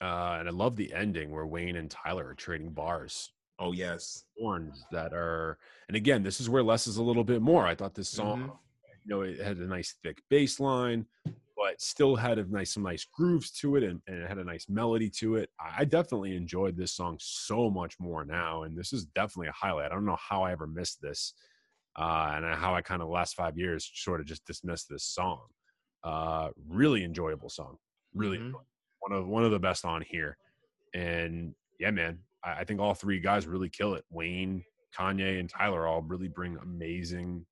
[0.00, 3.32] Uh and i love the ending where wayne and tyler are trading bars.
[3.58, 5.58] Oh yes, horns that are
[5.88, 7.66] and again this is where less is a little bit more.
[7.66, 8.58] I thought this song Mhm.
[9.04, 11.06] you know it had a nice thick bass line
[11.68, 14.44] but still had a nice some nice grooves to it and, and it had a
[14.44, 15.50] nice melody to it.
[15.60, 19.86] I, definitely enjoyed this song so much more now and this is definitely a highlight.
[19.86, 21.34] I don't know how i ever missed this
[21.98, 25.04] uh and how i kind of the last five years sort of just dismissed this
[25.04, 25.42] song.
[26.04, 27.76] Uh really enjoyable song
[28.14, 28.46] really Mhm.
[28.46, 28.66] enjoyable.
[29.00, 30.38] one of one of the best on here.
[30.94, 34.04] And yeah man I, I think all three guys really kill it.
[34.10, 34.64] Wayne
[34.98, 37.44] kanye and tyler all really bring amazing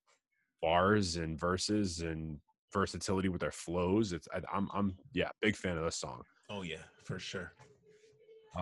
[0.63, 2.39] bars and verses and
[2.73, 6.63] versatility with their flows it's I, i'm i'm yeah big fan of this song oh
[6.63, 7.53] yeah, for sure.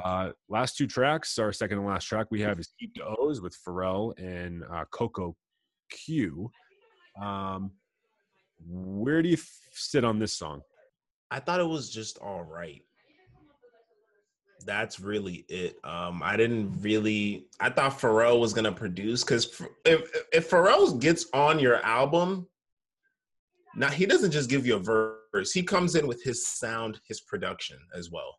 [0.03, 3.41] uh last two tracks our second and last track we have is keep the o's
[3.41, 5.35] with pharrell and uh Coco
[6.11, 6.51] O.
[7.23, 7.71] um
[8.67, 10.63] where do you f- sit on this song
[11.35, 12.81] I thought it was just all right.
[14.65, 15.77] That's really it.
[15.83, 17.49] Um, I didn't really.
[17.59, 22.47] I thought Pharrell was gonna produce because if if Pharrell gets on your album,
[23.77, 25.53] now he doesn't just give you a verse.
[25.53, 28.37] He comes in with his sound, his production as well.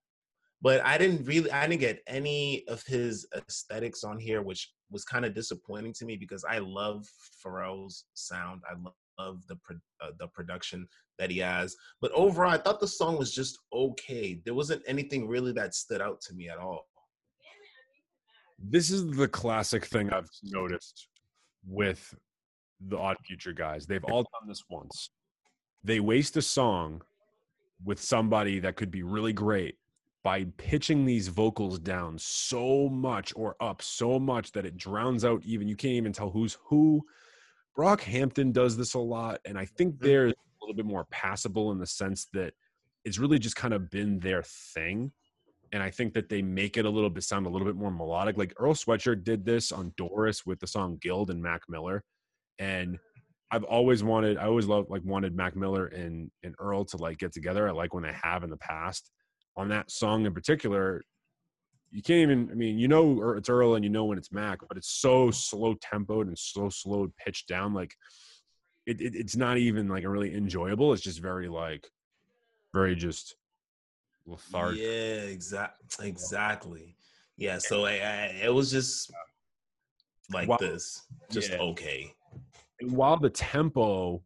[0.62, 1.52] But I didn't really.
[1.52, 6.06] I didn't get any of his aesthetics on here, which was kind of disappointing to
[6.06, 7.06] me because I love
[7.46, 8.62] Pharrell's sound.
[8.70, 8.74] I
[9.20, 9.58] love, the
[10.02, 10.88] uh, the production
[11.20, 11.76] that he has.
[12.02, 14.42] But overall, I thought the song was just okay.
[14.44, 16.88] There wasn't anything really that stood out to me at all.
[18.58, 21.08] this is the classic thing I've noticed
[21.68, 22.14] with
[22.88, 23.86] the Odd Future guys.
[23.86, 25.10] They've all done this once.
[25.86, 27.02] They waste a song
[27.84, 29.78] with somebody that could be really great
[30.24, 35.44] by pitching these vocals down so much or up so much that it drowns out
[35.46, 37.04] even you can't even tell who's who.
[37.78, 40.06] Brockhampton does this a lot, and I think mm-hmm.
[40.06, 42.54] they're a little bit more passable in the sense that
[43.04, 45.12] it's really just kind of been their thing
[45.72, 47.92] and I think that they make it a little bit sound a little bit more
[47.92, 48.38] melodic.
[48.38, 52.04] Like Earl Sweatshirt did this on Doris with the song Guild and Mac Miller,
[52.60, 52.98] and
[53.56, 57.20] I've always wanted, I always loved like wanted Mac Miller and and Earl to like
[57.20, 57.70] get together.
[57.70, 59.10] I like when they have in the past
[59.56, 61.02] on that song in particular.
[61.92, 64.60] You can't even, I mean, you know, it's Earl and you know when it's Mac,
[64.68, 67.74] but it's so slow tempoed and so slow pitched down.
[67.74, 67.96] Like
[68.86, 70.92] it, it, it's not even like a really enjoyable.
[70.92, 71.88] It's just very like,
[72.74, 73.38] very just
[74.26, 74.82] lethargic.
[74.82, 76.10] Yeah, exactly.
[76.10, 76.98] Exactly.
[77.38, 77.60] Yeah.
[77.60, 79.14] So I, I, it was just
[80.34, 80.58] like Wow.
[80.60, 81.60] this, just Yeah.
[81.60, 82.14] okay.
[82.80, 84.24] And while the tempo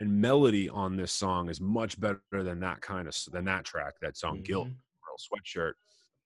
[0.00, 3.94] and melody on this song is much better than that kind of than that track,
[4.00, 4.76] that song "Guild" Mhm.
[5.08, 5.74] Earl Sweatshirt,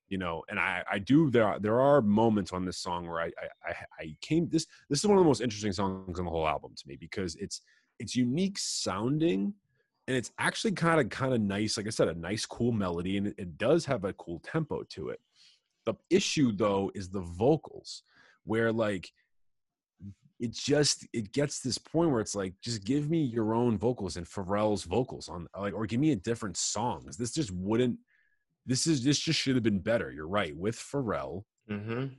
[0.09, 3.21] you know, and I I do there are, there are moments on this song where
[3.21, 6.25] I, I I I came this this is one of the most interesting songs on
[6.25, 7.63] the whole album to me because it's
[7.99, 9.55] it's unique sounding
[10.07, 13.17] and it's actually kind of kind of nice like I said a nice cool melody
[13.17, 15.21] and it, it does have a cool tempo to it.
[15.87, 18.05] The issue though is the vocals
[18.45, 19.11] where like
[20.41, 24.17] it just it gets this point where it's like just give me your own vocals
[24.17, 27.09] and Pharrell's vocals on like or give me a different song.
[27.19, 27.99] This just wouldn't
[28.67, 30.11] this is this just should have been better.
[30.11, 30.57] You're right.
[30.57, 32.17] With Pharrell Mhm.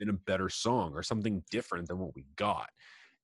[0.00, 2.70] in a better song or something different than what we got.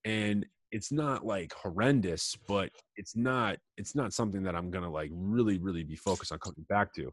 [0.04, 5.10] And it's not like horrendous, but it's not it's not something that I'm gonna like
[5.12, 7.12] really, really be focused on coming back to.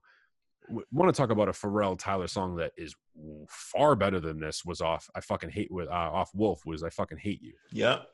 [0.70, 2.96] Want to talk about a Pharrell Tyler song that is
[3.50, 6.90] far better than this was off I fucking hate with uh, off Wolf was I
[6.90, 7.54] fucking hate you.
[7.72, 8.08] Yep.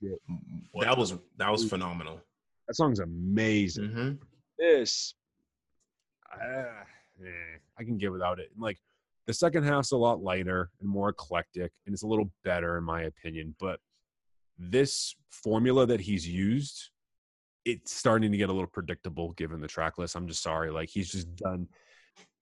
[0.00, 0.18] Shit.
[0.80, 2.20] That was that was phenomenal.
[2.68, 3.90] That song's amazing.
[3.90, 4.12] hmm
[4.58, 5.14] This,
[6.32, 6.46] uh,
[7.20, 8.50] eh, I can get without it.
[8.58, 8.78] Like
[9.26, 12.84] the second half's a lot lighter and more eclectic, and it's a little better in
[12.84, 13.54] my opinion.
[13.58, 13.80] But
[14.58, 16.90] this formula that he's used,
[17.64, 20.16] it's starting to get a little predictable given the track list.
[20.16, 20.70] I'm just sorry.
[20.70, 21.68] Like he's just done.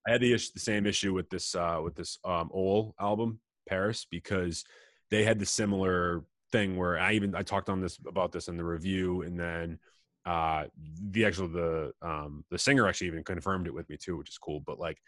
[0.07, 3.41] I had the, issue, the same issue with this uh, with this um, Ole album
[3.69, 4.65] Paris because
[5.11, 8.57] they had the similar thing where I even I talked on this about this in
[8.57, 9.79] the review, and then
[10.25, 10.67] uh
[11.11, 14.39] the actual the um the singer actually even confirmed it with me too, which is
[14.39, 14.61] cool.
[14.61, 14.99] But like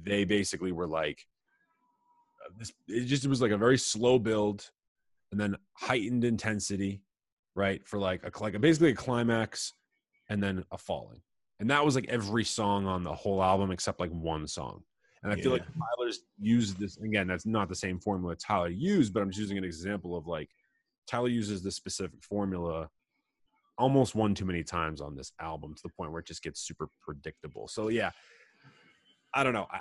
[0.00, 1.26] they basically were like
[2.44, 4.70] uh, this it just it was like a very slow build
[5.30, 7.02] and then heightened intensity
[7.54, 9.72] right for like a like a, basically a climax
[10.30, 11.20] and then a falling.
[11.60, 14.82] And that was like every song on the whole album except like one song.
[15.22, 15.82] And i feel like Yeah.
[15.96, 19.56] tyler's used this again that's not the same formula tyler used but i'm just using
[19.58, 20.48] an example of like
[21.06, 22.88] tyler uses this specific formula
[23.78, 26.60] almost one too many times on this album to the point where it just gets
[26.60, 27.68] super predictable.
[27.68, 28.10] So yeah
[29.34, 29.66] i don't know.
[29.70, 29.80] I,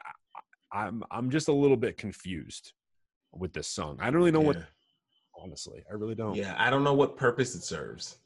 [0.75, 2.73] I i'm i'm just a little bit confused
[3.33, 3.97] with this song.
[3.99, 4.63] I don't really know what Yeah.
[5.41, 8.17] Honestly i really don't Yeah, I don't know what purpose it serves.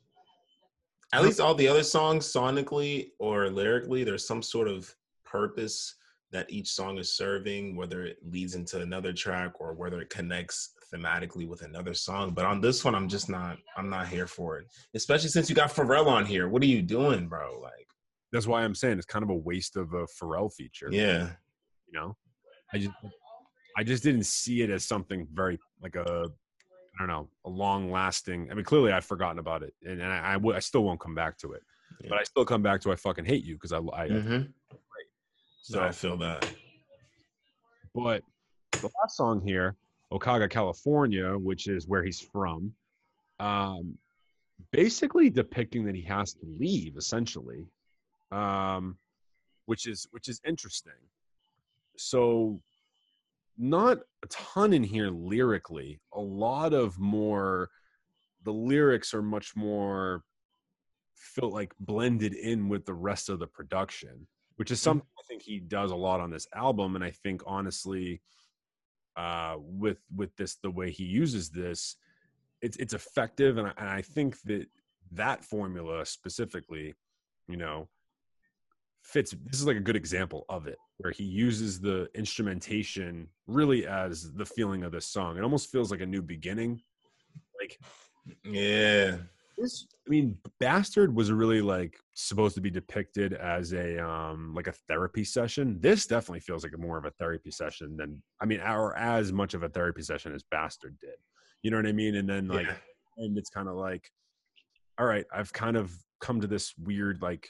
[1.13, 4.93] At least all the other songs, sonically or lyrically, there's some sort of
[5.23, 5.95] purpose
[6.31, 10.73] that each song is serving, whether it leads into another track or whether it connects
[10.93, 12.31] thematically with another song.
[12.31, 14.67] But on this one, I'm just not, I'm not here for it.
[14.93, 16.49] Especially since you got Pharrell on here.
[16.49, 17.59] What are you doing, bro?
[17.61, 17.85] Like,
[18.35, 21.29] that's why i'm saying it's kind of a waste of a pharrell feature yeah,
[21.87, 22.15] you know
[22.73, 22.91] i just
[23.77, 26.29] i just didn't see it as something very like a
[26.95, 30.11] i don't know a long lasting i mean clearly i've forgotten about it and, and
[30.11, 31.61] I, I, w- I still won't come back to it
[32.01, 32.09] Yeah.
[32.09, 34.53] but i still come back to i fucking hate you because i, I Mhm.
[35.61, 36.47] so So I feel that.
[37.93, 38.21] but
[38.81, 39.75] the last song here
[40.11, 42.73] okaga california which is where he's from
[43.39, 43.97] um
[44.71, 47.65] basically depicting that he has to leave essentially
[48.31, 48.97] um
[49.65, 50.93] which is which is interesting
[51.97, 52.59] so
[53.57, 57.69] not a ton in here lyrically a lot of more
[58.43, 60.23] the lyrics are much more
[61.41, 64.27] like blended in with the rest of the production
[64.57, 67.41] which is something i think he does a lot on this album and i think
[67.45, 68.21] honestly
[69.17, 71.97] uh with with this the way he uses this
[72.61, 74.65] it's it's effective and I, and I think that
[75.11, 76.95] that formula specifically
[77.47, 77.87] you know
[79.05, 83.85] fits this is like a good example of it where he uses the instrumentation really
[83.85, 85.37] as the feeling of this song.
[85.37, 86.81] It almost feels like a new beginning.
[87.61, 87.79] Like
[88.43, 89.17] Yeah.
[89.57, 94.67] this i mean bastard was really like supposed to be depicted as a um like
[94.67, 95.79] a therapy session.
[95.79, 99.53] This definitely feels like more of a therapy session than i mean or as much
[99.53, 101.17] of a therapy session as bastard did.
[101.61, 102.15] You know what i mean?
[102.15, 102.75] And then like yeah.
[103.17, 104.09] and it's kind of like
[104.99, 107.47] all right i've kind of come to this weird like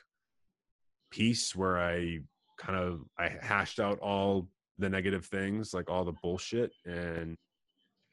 [1.15, 2.19] piece where i
[2.57, 4.47] kind of i hashed out all
[4.77, 7.35] the negative things like all the bullshit and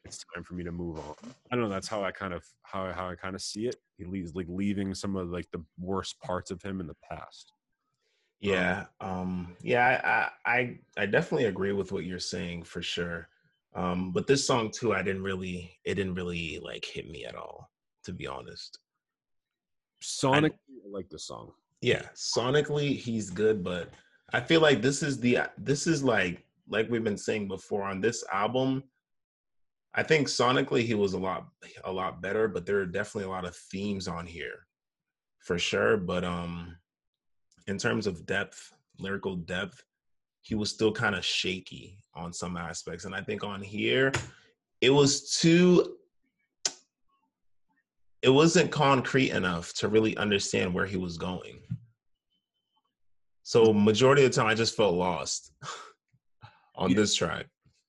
[0.05, 1.14] it's time for me to move on
[1.50, 3.76] i don't know that's how i kind of how, how i kind of see it
[3.98, 7.53] he leaves like leaving some of like the worst parts of him in the past
[8.40, 13.28] Yeah, um, yeah, I, I, I, I definitely agree with what you're saying for sure.
[13.74, 17.36] Um, but this song too, I didn't really, it didn't really like hit me at
[17.36, 17.70] all,
[18.05, 18.80] to be honest.
[20.00, 21.53] sonic I like the song
[21.83, 23.91] Yeah, sonically he's good, but
[24.33, 28.01] I feel like this is the, this is like, like we've been saying before on
[28.01, 28.85] this album.
[29.95, 31.49] I think sonically he was a lot,
[31.85, 34.66] a lot better, but there are definitely a lot of themes on here,
[35.41, 35.97] for sure.
[35.97, 36.76] But um,
[37.66, 39.83] in terms of depth, lyrical depth,
[40.41, 43.05] he was still kind of shaky on some aspects.
[43.05, 44.12] And I think on here,
[44.80, 45.97] it was too
[48.22, 51.58] it wasn't concrete enough to really understand where he was going.
[53.42, 55.52] So majority of the time I just felt lost
[56.76, 56.96] on Yeah.
[56.96, 57.46] this track.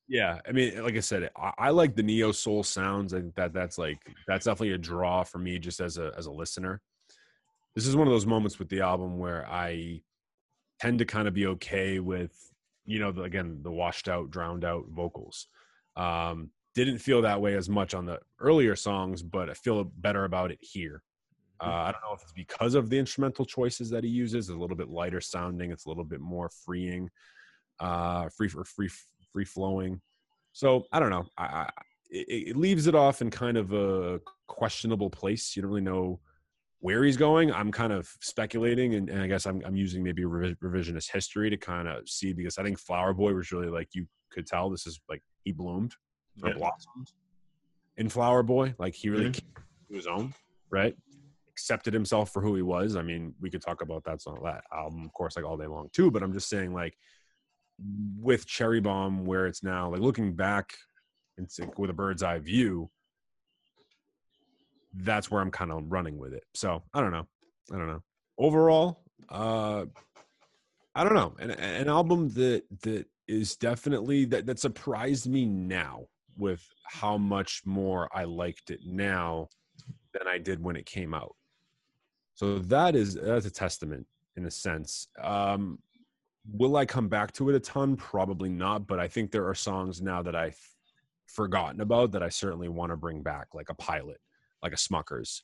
[0.07, 3.13] Yeah, I mean, like I said, I, I like the neo soul sounds.
[3.13, 6.25] I think that that's like that's definitely a draw for me, just as a as
[6.25, 6.81] a listener.
[7.73, 10.01] This is one of those moments with the album where I
[10.79, 12.31] tend to kind of be okay with,
[12.85, 15.47] you know, the, again the washed out, drowned out vocals.
[15.95, 20.25] Um, didn't feel that way as much on the earlier songs, but I feel better
[20.25, 21.03] about it here.
[21.61, 24.49] Uh, I don't know if it's because of the instrumental choices that he uses.
[24.49, 25.71] It's a little bit lighter sounding.
[25.71, 27.09] It's a little bit more freeing,
[27.79, 28.89] uh, free for free
[29.31, 30.01] free flowing.
[30.51, 31.25] So I don't know.
[31.37, 31.69] I, I
[32.09, 35.55] it, it leaves it off in kind of a questionable place.
[35.55, 36.19] You don't really know
[36.79, 37.51] where he's going.
[37.53, 41.49] I'm kind of speculating, and, and I guess I'm I'm using maybe revi- revisionist history
[41.49, 44.69] to kind of see because I think Flower Boy was really like you could tell
[44.69, 45.93] this is like he bloomed
[46.41, 46.55] or Yeah.
[46.55, 47.11] blossomed
[47.97, 48.75] in Flower Boy.
[48.79, 49.33] Like he really Mhm.
[49.33, 49.53] came
[49.89, 50.33] to his own,
[50.69, 50.97] right?
[51.49, 52.95] Accepted himself for who he was.
[52.95, 55.67] I mean, we could talk about that song, that album, of course, like all day
[55.67, 56.09] long too.
[56.09, 56.97] But I'm just saying, like
[58.17, 60.73] with Cherry Bomb, where it's now like looking back
[61.37, 62.89] and with a bird's eye view,
[64.93, 66.43] that's where I'm kind of running with it.
[66.53, 67.27] So I don't know.
[67.71, 68.03] I don't know.
[68.37, 69.85] Overall, uh,
[70.95, 71.35] I don't know.
[71.39, 76.05] An, an album that that is definitely that that surprised me now
[76.37, 79.49] with how much more I liked it now
[80.13, 81.35] than I did when it came out.
[82.35, 84.07] So that is that's a testament
[84.37, 85.07] in a sense.
[85.21, 85.79] Um,
[86.51, 87.95] will I come back to it a ton?
[87.95, 90.59] Probably not, but I think there are songs now that I've
[91.27, 94.19] forgotten about that I certainly want to bring back, like a pilot,
[94.61, 95.41] like a Smuckers.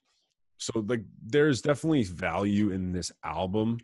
[0.58, 3.78] So like there's definitely value in this album.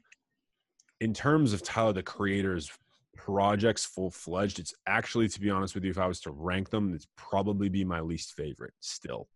[1.01, 2.71] In terms of Tyler the Creator's
[3.15, 6.69] projects full fledged, it's actually to be honest with you, if I was to rank
[6.69, 9.27] them, it's probably be my least favorite still.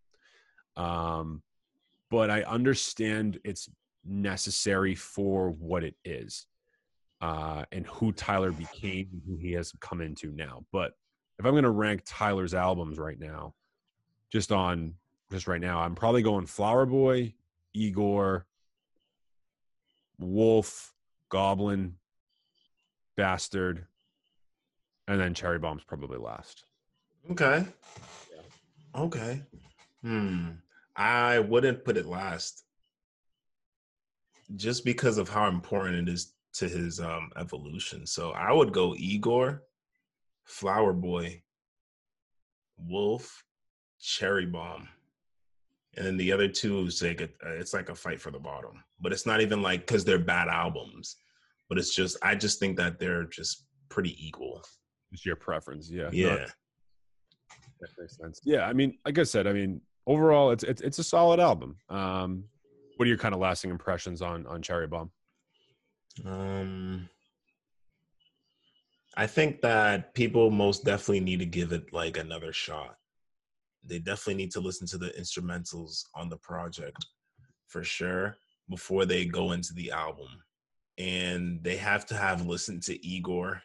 [0.75, 1.41] Um,
[2.09, 3.69] but I understand it's
[4.05, 6.45] necessary for what it is
[7.21, 10.65] uh, and who Tyler became and who he has come into now.
[10.71, 10.93] But
[11.37, 13.53] if I'm going to rank Tyler's albums right now,
[14.31, 14.95] just on
[15.31, 17.33] just right now, I'm probably going Flower Boy,
[17.73, 18.45] Igor,
[20.17, 20.93] Wolf,
[21.29, 21.95] Goblin,
[23.19, 23.85] Bastard,
[25.09, 26.63] and then Cherry Bomb's probably last.
[27.29, 27.65] Okay.
[28.95, 29.41] Okay.
[30.01, 30.51] Hmm.
[30.95, 32.63] I wouldn't put it last
[34.55, 38.07] just because of how important it is to his um evolution.
[38.07, 39.63] So I would go Igor,
[40.45, 41.43] Flower Boy,
[42.77, 43.43] Wolf,
[43.99, 44.87] Cherry Bomb.
[45.97, 48.81] And then the other two is like a, it's like a fight for the bottom.
[49.01, 51.17] But it's not even like because they're bad albums.
[51.69, 54.63] But it's just I just think that they're just pretty equal.
[55.11, 56.09] It's your preference, yeah.
[56.11, 56.27] Yeah.
[56.27, 56.45] No,
[57.81, 58.41] that makes sense.
[58.43, 61.77] Yeah, I mean, like I said, I mean, overall, it's it's, it's a solid album.
[61.89, 62.45] Um,
[62.97, 65.11] what are your kind of lasting impressions on on Cherry Bomb?
[66.25, 67.09] Um,
[69.15, 72.95] I think that people most definitely need to give it like another shot.
[73.83, 77.05] They definitely need to listen to the instrumentals on the project
[77.67, 78.37] for sure
[78.69, 80.27] before they go into the album.
[80.99, 83.61] And they have to have listened to Igor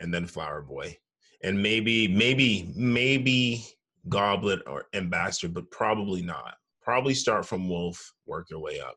[0.00, 0.96] and then Flower Boy.
[1.44, 3.64] And maybe, maybe, maybe
[4.08, 6.54] Goblin or Ambassador, but probably not.
[6.82, 8.96] Probably start from Wolf, work your way up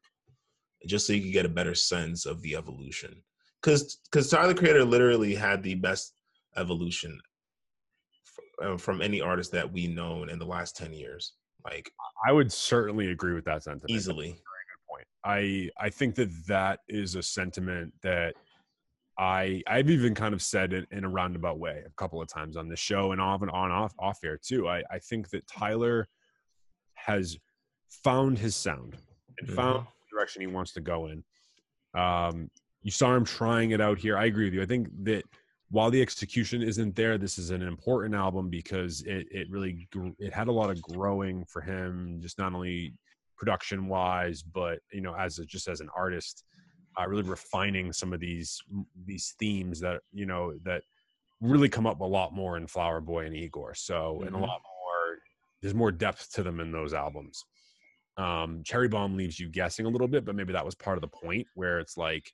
[0.86, 3.22] just so you can get a better sense of the evolution.
[3.62, 6.14] Because because Tyler Creator literally had the best
[6.58, 7.20] evolution
[8.62, 11.34] uh, from any artist that we known in the last ten years.
[11.64, 11.91] Like
[12.26, 13.91] I would certainly agree with that sentiment.
[13.91, 14.39] easily.
[15.24, 18.36] I I think that that is a sentiment that
[19.19, 22.57] I I've even kind of said it in a roundabout way a couple of times
[22.57, 24.67] on the show and off and on off off air too.
[24.67, 26.07] I I think that Tyler
[26.95, 27.38] has
[28.03, 28.97] found his sound
[29.39, 29.55] and Mhm.
[29.55, 31.24] found the direction he wants to go in.
[31.93, 32.49] Um,
[32.82, 34.17] you saw him trying it out here.
[34.17, 34.61] I agree with you.
[34.61, 35.24] I think that
[35.69, 39.88] while the execution isn't there, this is an important album because it it really
[40.19, 42.93] it had a lot of growing for him, just not only
[43.42, 46.44] production wise, but you know as a, just as an artist,
[47.00, 48.62] uh, really refining some of these
[49.06, 50.84] these themes that you know that
[51.42, 53.74] really come up a lot more in Flower Boy and Igor.
[53.74, 54.42] So and a Mhm.
[54.42, 55.18] lot more.
[55.62, 57.44] There's more depth to them in those albums.
[58.18, 61.02] Um, Cherry Bomb leaves you guessing a little bit, but maybe that was part of
[61.02, 62.32] the point where it's like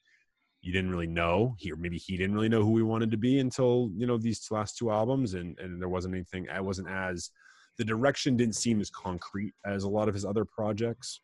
[0.62, 3.18] you didn't really know he or maybe he didn't really know who he wanted to
[3.18, 6.89] be until you know these last two albums and and there wasn't anything i wasn't
[6.89, 7.30] as
[7.78, 11.21] the direction didn't seem as concrete as a lot of his other projects.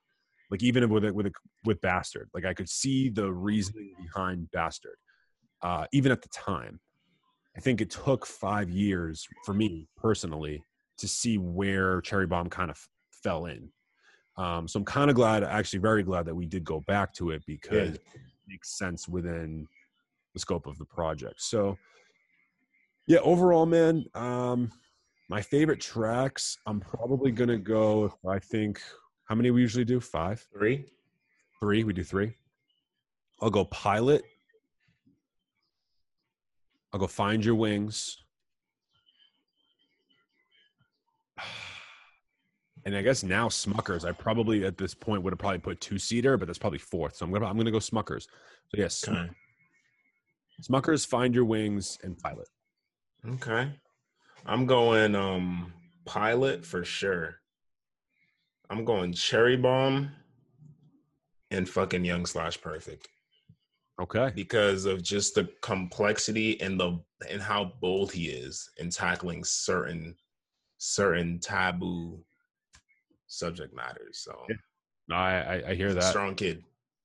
[0.52, 1.34] Like even with it with it
[1.66, 4.98] with bastard like i could see the reasoning behind bastard
[5.64, 6.80] uh even at the time.
[7.58, 10.64] I think it took five years for me personally
[10.98, 12.78] to see where cherry bomb kind of
[13.24, 13.70] fell in.
[14.38, 17.32] Um so i'm kind of glad actually very glad that we did go back to
[17.32, 18.02] it because it
[18.48, 19.68] makes sense within
[20.34, 21.42] the scope of the project.
[21.42, 21.78] So
[23.08, 24.72] yeah, overall, man, um,
[25.30, 28.14] my favorite tracks, I'm probably gonna go.
[28.28, 28.82] I think
[29.26, 30.00] how many we usually do?
[30.00, 30.86] Five, Three.
[31.60, 31.84] three.
[31.84, 32.34] We do three.
[33.42, 34.24] I'll go pilot.
[36.92, 38.18] I'll go find your wings.
[42.86, 44.04] And I guess now Smuckers.
[44.04, 47.16] I probably at this point would have probably put two seater, but that's probably fourth.
[47.16, 48.24] So I'm gonna I'm gonna go Smuckers.
[48.68, 49.30] So yes, Okay.
[50.62, 52.50] Smuckers, Find Your Wings, and Pilot.
[53.26, 53.72] Okay.
[54.46, 55.74] I'm going um
[56.06, 57.36] pilot for sure.
[58.70, 60.12] I'm going cherry bomb
[61.52, 63.08] and fucking young slash perfect.
[64.02, 64.32] Okay.
[64.36, 70.16] because of just the complexity and the and how bold he is in tackling certain
[70.80, 72.20] certain taboo
[73.28, 74.18] subject matters.
[74.24, 74.56] So Yeah,
[75.10, 76.04] No, I, I, I hear that.
[76.04, 76.64] strong kid,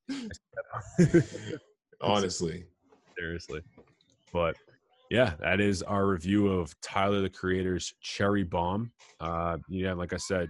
[2.00, 2.64] honestly.
[3.18, 3.60] Seriously.
[4.32, 4.56] But
[5.10, 8.92] yeah, that is our review of Tyler the Creator's Cherry Bomb.
[9.20, 10.48] Uh, yeah, like I said,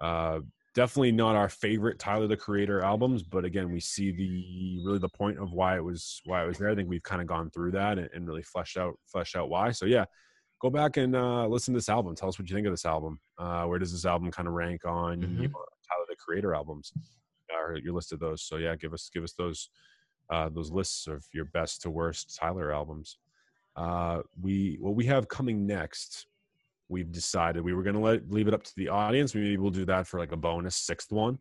[0.00, 0.40] uh,
[0.74, 5.08] definitely not our favorite Tyler the Creator albums, but again, we see the really the
[5.08, 6.70] point of why it was why it was there.
[6.70, 9.48] I think we've kind of gone through that and, and really fleshed out fleshed out
[9.48, 9.70] why.
[9.72, 10.04] So yeah,
[10.60, 12.14] go back and uh, listen to this album.
[12.14, 13.18] Tell us what you think of this album.
[13.38, 15.36] Uh, where does this album kind of rank on Mhm.
[15.42, 16.92] you know, Tyler the Creator albums?
[17.54, 18.42] Or your list of those.
[18.42, 19.70] So yeah, give us give us those
[20.30, 23.18] uh, those lists of your best to worst Tyler albums.
[23.76, 26.26] Uh, we what we have coming next.
[26.88, 29.34] We've decided we were going to let leave it up to the audience.
[29.34, 31.38] Maybe we'll do that for like a bonus sixth one.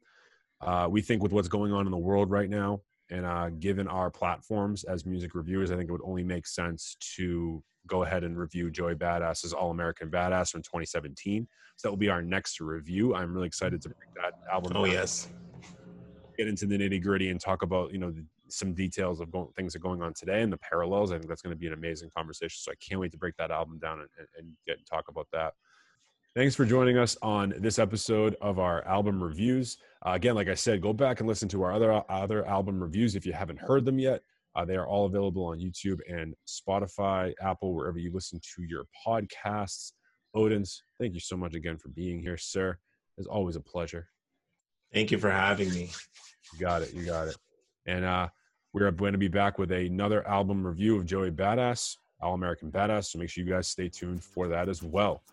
[0.61, 3.88] Uh, we think with what's going on in the world right now, and uh, given
[3.88, 8.23] our platforms as music reviewers, I think it would only make sense to go ahead
[8.23, 11.47] and review Joey Badass's All American Badass from 2017.
[11.75, 13.13] So that will be our next review.
[13.13, 14.73] I'm really excited to bring that album.
[14.75, 15.29] Oh back, yes.
[16.38, 19.52] get into the nitty gritty and talk about you know the, some details of go-
[19.56, 21.12] things that are going on today and the parallels.
[21.12, 22.58] I think that's going to be an amazing conversation.
[22.60, 25.06] So I can't wait to break that album down and, and, and get and talk
[25.10, 25.54] about that.
[26.36, 29.78] Thanks for joining us on this episode of our album reviews.
[30.06, 33.16] Uh, again, like I said, go back and listen to our other other album reviews
[33.16, 34.22] if you haven't heard them yet.
[34.54, 38.86] Uh, they are all available on YouTube and Spotify, Apple, wherever you listen to your
[39.06, 39.93] podcasts.
[40.36, 42.78] Odins, thank you so much again for being here, sir.
[43.18, 44.10] It's always a pleasure.
[44.93, 45.89] Thank you for having me.
[46.54, 46.93] You got it.
[46.93, 47.38] You got it.
[47.86, 48.29] And uh,
[48.73, 53.05] we're going to be back with another album review of Joey Badass, All American Badass.
[53.05, 55.23] So make sure you guys stay tuned for that as well.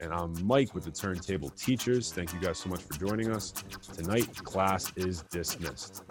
[0.00, 2.12] And I'm Mike with the Turntable Teachers.
[2.12, 3.52] Thank you guys so much for joining us.
[3.94, 6.02] Tonight, class is dismissed.